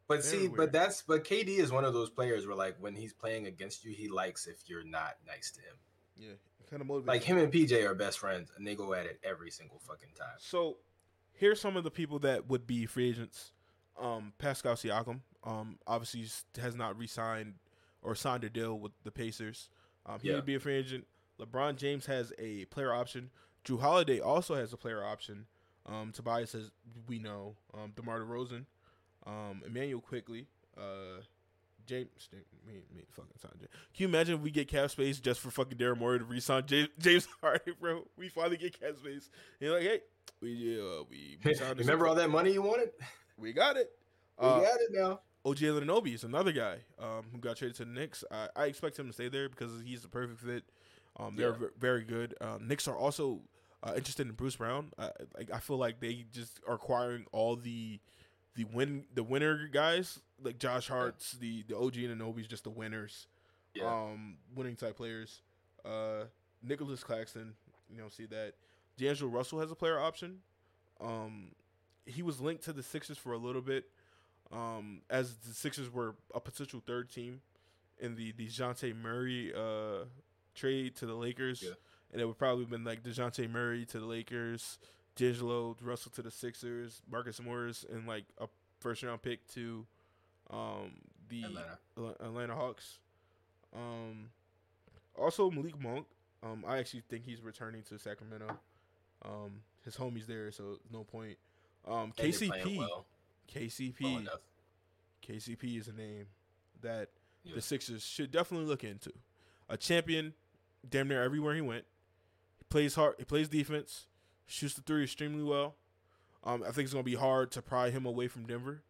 [0.09, 0.57] But Very see, weird.
[0.57, 3.85] but that's but KD is one of those players where like when he's playing against
[3.85, 5.77] you, he likes if you're not nice to him.
[6.17, 6.33] Yeah,
[6.71, 7.07] kind of motivates.
[7.07, 10.09] Like him and PJ are best friends, and they go at it every single fucking
[10.19, 10.37] time.
[10.39, 10.79] So,
[11.35, 13.53] here's some of the people that would be free agents.
[14.01, 16.25] Um, Pascal Siakam, um, obviously
[16.61, 17.55] has not re-signed
[18.01, 19.69] or signed a deal with the Pacers.
[20.07, 20.37] Um, he Yeah.
[20.37, 21.07] would be a free agent.
[21.39, 23.31] LeBron James has a player option.
[23.65, 25.47] Jrue Holiday also has a player option.
[25.85, 26.71] Um, Tobias says
[27.09, 27.57] we know.
[27.75, 28.67] Um, DeMar DeRozan,
[29.29, 30.47] um, Immanuel Quickley.
[30.77, 31.21] Uh,
[31.87, 32.09] James,
[32.67, 33.71] me, me, fucking sign James.
[33.95, 36.65] Can you imagine if we get cap space just for fucking Daryl Morey to re-sign
[36.67, 38.03] James, James Harden, bro?
[38.17, 39.31] We finally get cap space.
[39.61, 40.01] And you're like, hey,
[40.43, 41.39] we uh, we,
[41.77, 42.91] Remember all that money you wanted?
[43.39, 43.91] We got it.
[44.41, 45.21] We Uh, got it now.
[45.47, 48.23] OG Anunoby is another guy um, who got traded to the Knicks.
[48.31, 50.65] I, I expect him to stay there because he's the perfect fit.
[51.19, 51.59] Um, they're Yeah.
[51.59, 52.35] ve- very good.
[52.41, 53.41] Uh, Knicks are also
[53.83, 54.91] uh, interested in Bruce Brown.
[54.99, 57.99] I, like I feel like they just are acquiring all the
[58.59, 63.29] the win the winner guys like Josh Hart's the the OG Anunoby's just the winners.
[63.75, 63.85] Yeah.
[63.87, 65.41] Um, winning type players.
[65.85, 66.25] Uh,
[66.63, 67.55] Nicolas Claxton,
[67.89, 68.55] you know, see that.
[68.97, 70.39] D'Angelo Russell has a player option.
[71.01, 71.53] Um,
[72.05, 73.85] he was linked to the Sixers for a little bit,
[74.51, 77.41] um, as the Sixers were a potential third team
[78.01, 80.07] in the Dejounte Murray uh,
[80.57, 81.75] trade to the Lakers, Yeah.
[82.13, 84.79] and it would probably have been like Dejounte Murray to the Lakers,
[85.19, 88.47] D'Angelo Russell to the Sixers, Marcus Morris, and like a
[88.81, 89.85] first round pick to
[90.51, 90.93] um,
[91.29, 91.79] the Atlanta.
[92.21, 92.99] Atlanta Hawks.
[93.75, 94.31] Um,
[95.17, 96.07] also Malik Monk.
[96.43, 98.57] Um, I actually think he's returning to Sacramento.
[99.25, 101.37] Um, his homie's there, so no point.
[101.87, 103.05] Um, And they're playing KCP, well,
[103.53, 104.41] KCP, well.
[105.27, 106.27] KCP is a name
[106.83, 107.09] that
[107.43, 107.55] Yeah.
[107.57, 109.13] the Sixers should definitely look into.
[109.69, 110.35] A champion,
[110.89, 111.85] damn near everywhere he went.
[112.59, 113.17] He plays hard.
[113.19, 114.07] He plays defense.
[114.49, 115.77] Shoots the three extremely well.
[116.43, 118.83] Um, I think it's gonna be hard to pry him away from Denver.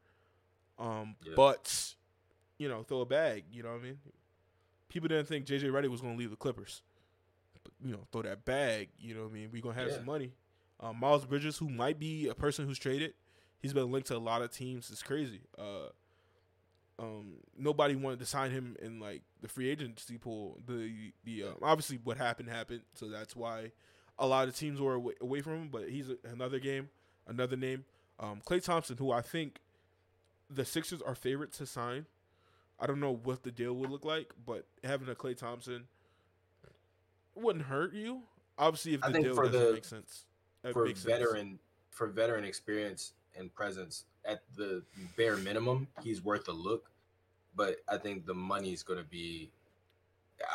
[0.79, 1.33] Um, Yeah.
[1.37, 1.95] but
[2.59, 3.45] you know, throw a bag.
[3.53, 3.99] You know what I mean?
[4.89, 6.83] People didn't think JJ Redick was gonna leave the Clippers,
[7.63, 8.91] but you know, throw that bag.
[8.99, 9.51] You know what I mean?
[9.53, 9.97] We gonna have Yeah.
[9.97, 10.33] some money.
[10.81, 13.15] Um, Miles Bridges, who might be a person who's traded,
[13.59, 14.91] he's been linked to a lot of teams.
[14.91, 15.41] It's crazy.
[15.59, 15.89] Uh,
[17.01, 20.61] um, nobody wanted to sign him in like the free agency pool.
[20.67, 23.73] The the um, obviously what happened happened, so that's why
[24.19, 25.69] a lot of teams were away, away from him.
[25.71, 26.89] But he's a, another game,
[27.27, 27.85] another name.
[28.21, 29.61] Um, Klay Thompson, who I think
[30.51, 32.07] the Sixers are favorite to sign.
[32.81, 35.85] I don't know what the deal would look like, but having a Klay Thompson
[37.35, 38.23] wouldn't hurt you.
[38.57, 40.25] Obviously, if the deal doesn't the- make sense,
[40.73, 41.13] for makes sense.
[41.13, 41.59] veteran
[41.91, 44.83] for veteran experience and presence at the
[45.17, 46.91] bare minimum he's worth a look
[47.57, 49.51] but i think the money is going to be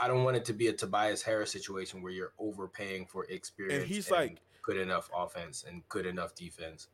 [0.01, 3.83] i don't want it to be a tobias harris situation where you're overpaying for experience
[3.83, 6.87] And he's like- good enough offense and good enough defense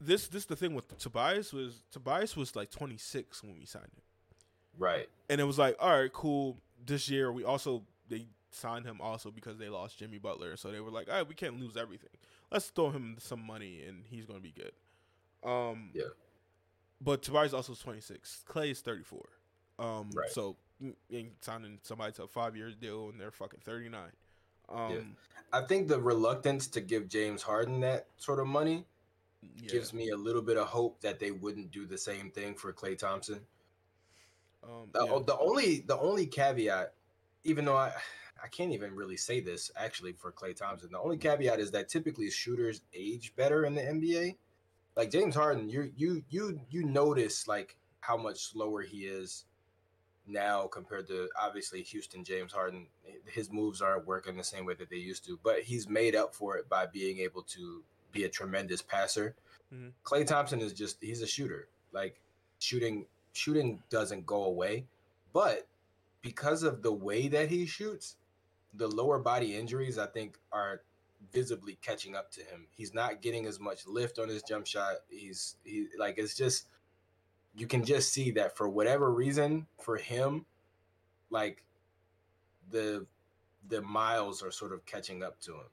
[0.00, 0.26] this.
[0.28, 4.02] This the thing with Tobias was Tobias was like 26 when we signed him.
[4.76, 6.58] right and it was like, all right, cool.
[6.84, 10.80] This year, we also they signed him also because they lost Jimmy Butler, so they
[10.80, 12.10] were like, all right, we can't lose everything.
[12.50, 14.72] Let's throw him some money, and he's gonna be good.
[15.48, 16.04] Um, Yeah.
[17.00, 18.44] But Tobias also is 26.
[18.48, 19.28] Klay is 34.
[19.78, 20.28] Um, Right.
[20.30, 20.56] so
[21.40, 24.00] signing somebody to a five year deal, and they're fucking 39.
[24.70, 25.14] Um,
[25.52, 28.86] i think the reluctance to give james harden that sort of money
[29.42, 29.68] yeah.
[29.68, 32.72] gives me a little bit of hope that they wouldn't do the same thing for
[32.72, 33.40] klay thompson
[34.64, 35.18] um, The, yeah.
[35.26, 36.94] the only the only caveat,
[37.44, 37.92] even though I
[38.42, 41.88] I can't even really say this actually for Klay Thompson, the only caveat is that
[41.88, 44.36] typically shooters age better in the NBA.
[44.96, 49.44] Like James Harden, you you you you notice like how much slower he is
[50.26, 52.86] now compared to obviously Houston James Harden.
[53.26, 56.34] His moves aren't working the same way that they used to, but he's made up
[56.34, 59.34] for it by being able to be a tremendous passer.
[59.72, 59.92] Mhm.
[60.04, 61.68] Klay Thompson is just he's a shooter.
[61.92, 62.20] Like
[62.58, 64.86] shooting shooting doesn't go away,
[65.32, 65.66] but
[66.22, 68.16] because of the way that he shoots,
[68.72, 70.82] the lower body injuries I think are
[71.32, 72.66] visibly catching up to him.
[72.70, 74.96] He's not getting as much lift on his jump shot.
[75.08, 76.68] He's he like it's just
[77.56, 80.44] you can just see that for whatever reason for him
[81.30, 81.64] like
[82.70, 83.06] the
[83.68, 85.68] the miles are sort of catching up to him.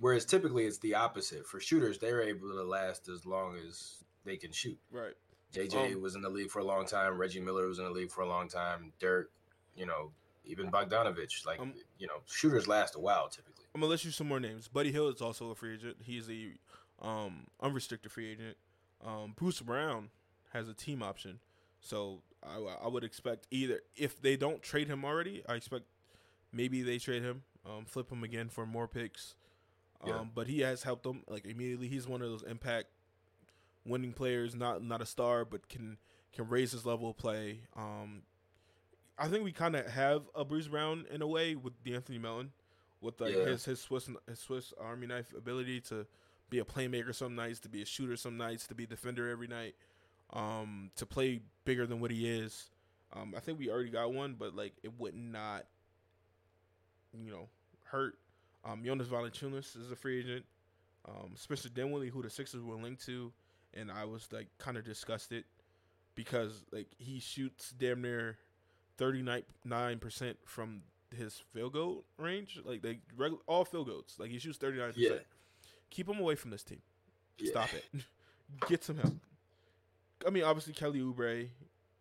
[0.00, 1.46] Whereas typically it's the opposite.
[1.46, 4.78] For shooters, they're able to last as long as they can shoot.
[4.92, 5.14] Right.
[5.52, 7.18] JJ um, was in the league for a long time.
[7.18, 8.92] Reggie Miller was in the league for a long time.
[9.00, 9.30] Dirk,
[9.74, 10.12] you know,
[10.44, 11.44] even Bogdanovich.
[11.44, 13.64] Like, um, you know, shooters last a while typically.
[13.74, 14.68] I'm gonna list you some more names.
[14.68, 15.96] Buddy Hield is also a free agent.
[16.02, 16.52] He's a
[17.04, 18.56] um, unrestricted free agent.
[19.04, 20.10] Um, Bruce Brown
[20.52, 21.40] has a team option,
[21.80, 25.84] so I, I, would expect either if they don't trade him already, I expect
[26.52, 29.34] maybe they trade him, um, flip him again for more picks.
[30.02, 30.24] Um, yeah.
[30.34, 31.88] But he has helped them like immediately.
[31.88, 32.86] He's one of those impact
[33.84, 35.98] winning players, not not a star, but can
[36.32, 37.60] can raise his level of play.
[37.76, 38.22] Um,
[39.18, 42.52] I think we kind of have a Bruce Brown in a way with Anthony Melton,
[43.00, 43.46] with like yeah.
[43.46, 46.06] his his Swiss his Swiss Army knife ability to
[46.50, 49.28] be a playmaker some nights, to be a shooter some nights, to be a defender
[49.28, 49.74] every night,
[50.32, 52.70] um, to play bigger than what he is.
[53.12, 55.64] Um, I think we already got one, but like it would not,
[57.12, 57.48] you know,
[57.84, 58.18] hurt.
[58.64, 60.44] Um, Jonas Valanciunas is a free agent.
[61.08, 63.32] Um, Spencer Dinwiddie, who the Sixers were linked to,
[63.72, 65.44] and I was like kind of disgusted
[66.14, 68.36] because like he shoots damn near
[68.98, 69.22] thirty
[69.64, 70.82] nine percent from
[71.16, 74.16] his field goal range, like they regular all field goals.
[74.18, 75.22] Like he shoots thirty nine percent.
[75.90, 76.82] Keep him away from this team.
[77.38, 77.50] Yeah.
[77.52, 77.84] Stop it.
[78.68, 79.14] Get some help.
[80.26, 81.48] I mean, obviously Kelly Oubre,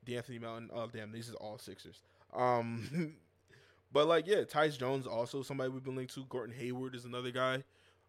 [0.06, 0.70] De'Anthony Melton.
[0.74, 2.02] Oh damn, these are all Sixers.
[2.34, 3.16] Um,
[3.92, 6.26] but like yeah, Tyus Jones also somebody we've been linked to.
[6.26, 7.64] Gordon Hayward is another guy.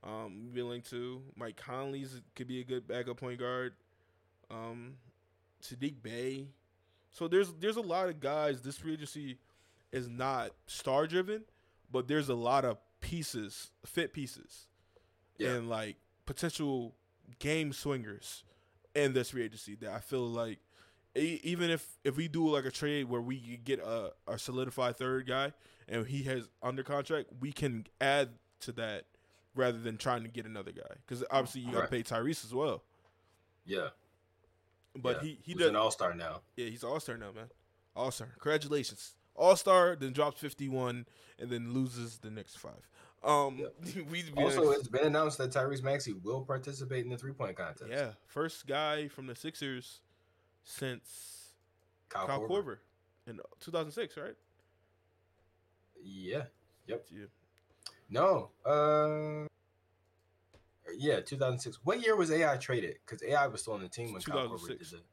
[0.04, 1.22] Um, we've been linked to.
[1.36, 3.74] Mike Conley's could be a good backup point guard.
[4.50, 4.94] Um,
[5.62, 6.48] Saddiq Bey.
[7.10, 8.62] So there's there's a lot of guys.
[8.62, 9.38] This free agency
[9.92, 11.44] is not star driven,
[11.90, 14.66] but there's a lot of pieces, fit pieces,
[15.38, 15.50] yeah.
[15.50, 15.96] and like
[16.26, 16.94] potential
[17.38, 18.44] game swingers
[18.94, 20.58] in this free agency that I feel like
[21.14, 25.26] even if if we do like a trade where we get a, a solidified third
[25.26, 25.52] guy
[25.88, 28.30] and he has under contract, we can add
[28.60, 29.04] to that
[29.54, 31.90] rather than trying to get another guy because obviously you got to right.
[31.90, 32.82] pay Tyrese as well.
[33.64, 33.88] Yeah,
[34.96, 35.30] but yeah.
[35.30, 36.42] he he does an all star now.
[36.56, 37.48] Yeah, he's all star now, man.
[37.96, 38.28] All star.
[38.38, 39.96] Congratulations, all star.
[39.96, 41.06] Then drops fifty one
[41.38, 42.88] and then loses the next five.
[43.22, 43.66] Um,
[44.10, 47.90] we also it's been announced that Tyrese Maxey will participate in the three point contest.
[47.90, 50.00] Yeah, first guy from the Sixers
[50.62, 51.54] since
[52.08, 52.48] Kyle, Kyle Korver.
[52.48, 52.78] Korver
[53.26, 54.34] in 2006, right?
[56.02, 56.44] Yeah.
[56.86, 57.06] Yep.
[57.10, 57.24] Yeah.
[58.10, 58.50] No.
[58.64, 59.46] Uh.
[60.96, 61.80] Yeah, 2006.
[61.84, 62.96] What year was AI traded?
[63.04, 65.04] Because AI was still on the team when Kyle Korver did it.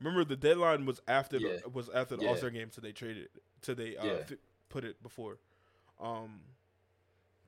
[0.00, 1.58] Remember the deadline was after yeah.
[1.62, 2.30] the, was after the yeah.
[2.30, 3.28] All Star game, so they traded,
[3.62, 4.12] so they uh, yeah.
[4.22, 4.32] f-
[4.68, 5.38] put it before.
[6.00, 6.40] Um.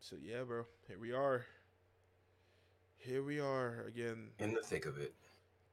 [0.00, 0.66] So yeah, bro.
[0.88, 1.44] Here we are.
[2.98, 4.30] Here we are again.
[4.38, 5.14] In the thick of it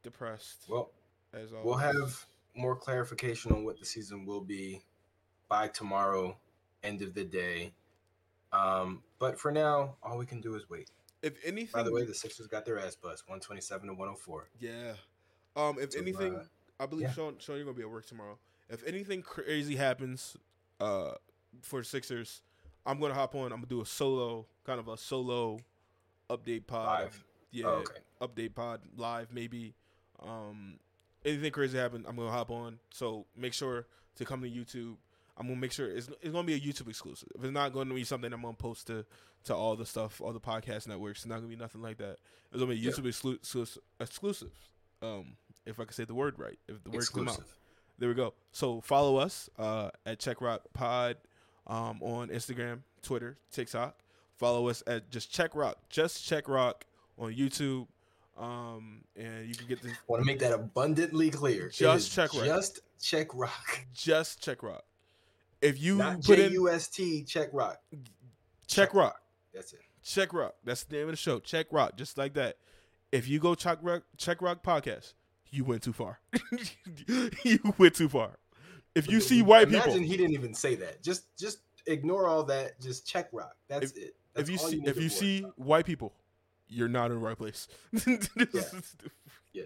[0.03, 0.65] depressed.
[0.69, 0.91] Well,
[1.33, 1.65] as always.
[1.65, 4.83] we'll have more clarification on what the season will be
[5.47, 6.37] by tomorrow,
[6.83, 7.73] end of the day.
[8.51, 10.91] Um, but for now, all we can do is wait.
[11.23, 13.93] If anything, by the way, the Sixers got their ass bust, one twenty seven to
[13.93, 14.49] one hundred four.
[14.59, 14.93] Yeah.
[15.55, 16.43] Um, if so, anything, uh,
[16.79, 17.13] I believe yeah.
[17.13, 18.37] Sean, Sean, you're gonna be at work tomorrow.
[18.69, 20.35] If anything crazy happens,
[20.79, 21.13] uh,
[21.61, 22.41] for Sixers,
[22.85, 23.45] I'm gonna hop on.
[23.45, 25.59] I'm gonna do a solo, kind of a solo
[26.29, 27.03] update pod.
[27.03, 27.23] Live.
[27.51, 27.99] Yeah, oh, okay.
[28.21, 29.75] update pod live maybe
[30.21, 30.79] um,
[31.25, 32.79] anything crazy happen, I'm gonna hop on.
[32.91, 34.95] So make sure to come to YouTube.
[35.37, 37.29] I'm gonna make sure it's it's gonna be a YouTube exclusive.
[37.35, 39.05] If it's not going to be something I'm gonna post to
[39.45, 42.17] to all the stuff, all the podcast networks, it's not gonna be nothing like that.
[42.51, 42.91] It's gonna be yeah.
[42.91, 44.51] YouTube exclu- exclusive.
[45.01, 47.41] Um, if I can say the word right, if the word come out.
[47.99, 48.33] There we go.
[48.51, 51.17] So follow us uh, at Check Rock Pod
[51.67, 53.95] um, on Instagram, Twitter, TikTok.
[54.37, 56.85] Follow us at just Check Rock, just Check Rock
[57.17, 57.87] on YouTube,
[58.37, 59.91] um, and you can get the.
[60.07, 61.69] Want to make that abundantly clear.
[61.69, 62.45] Just check rock.
[62.45, 63.85] Just check rock.
[63.93, 64.83] Just check rock.
[65.61, 67.79] If you Not put J-U-S-T, in check rock.
[67.91, 68.01] Check,
[68.67, 69.03] check rock.
[69.03, 69.21] rock.
[69.53, 69.79] That's it.
[70.03, 70.55] Check rock.
[70.63, 71.39] That's the name of the show.
[71.39, 71.95] Check rock.
[71.95, 72.57] Just like that.
[73.11, 75.13] If you go check rock, check rock podcast,
[75.51, 76.19] you went too far.
[77.43, 78.31] you went too far.
[78.95, 81.01] If you see white Imagine people, Imagine he didn't even say that.
[81.03, 82.79] Just just ignore all that.
[82.79, 83.55] Just check rock.
[83.67, 84.15] That's if, it.
[84.33, 86.13] That's if you see you if you see white people
[86.73, 87.67] you're not in the right place.
[88.07, 88.61] yeah.
[89.53, 89.63] yeah.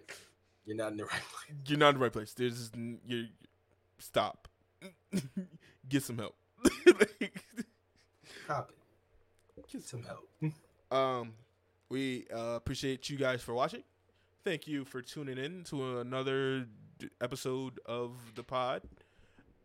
[0.65, 1.57] You're not in the right place.
[1.65, 2.33] You're not in the right place.
[2.33, 2.71] There's
[3.05, 3.27] you
[3.99, 4.47] stop.
[5.89, 6.35] Get some help.
[8.43, 8.71] Stop
[9.57, 9.67] it.
[9.71, 10.53] Get some help.
[10.91, 11.33] Um
[11.89, 13.83] we uh, appreciate you guys for watching.
[14.43, 16.65] Thank you for tuning in to another
[16.99, 18.81] d- episode of the pod.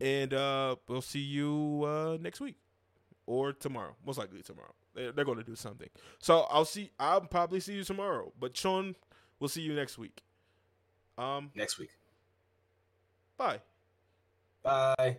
[0.02, 2.56] And uh, we'll see you uh, next week
[3.26, 3.94] or tomorrow.
[4.04, 4.74] Most likely tomorrow.
[4.94, 5.88] They're, they're going to do something.
[6.18, 6.90] So I'll see.
[6.98, 8.32] I'll probably see you tomorrow.
[8.38, 8.96] But Sean,
[9.38, 10.22] we'll see you next week.
[11.16, 11.90] Um, Next week.
[13.38, 13.60] bye.
[14.62, 15.18] Bye.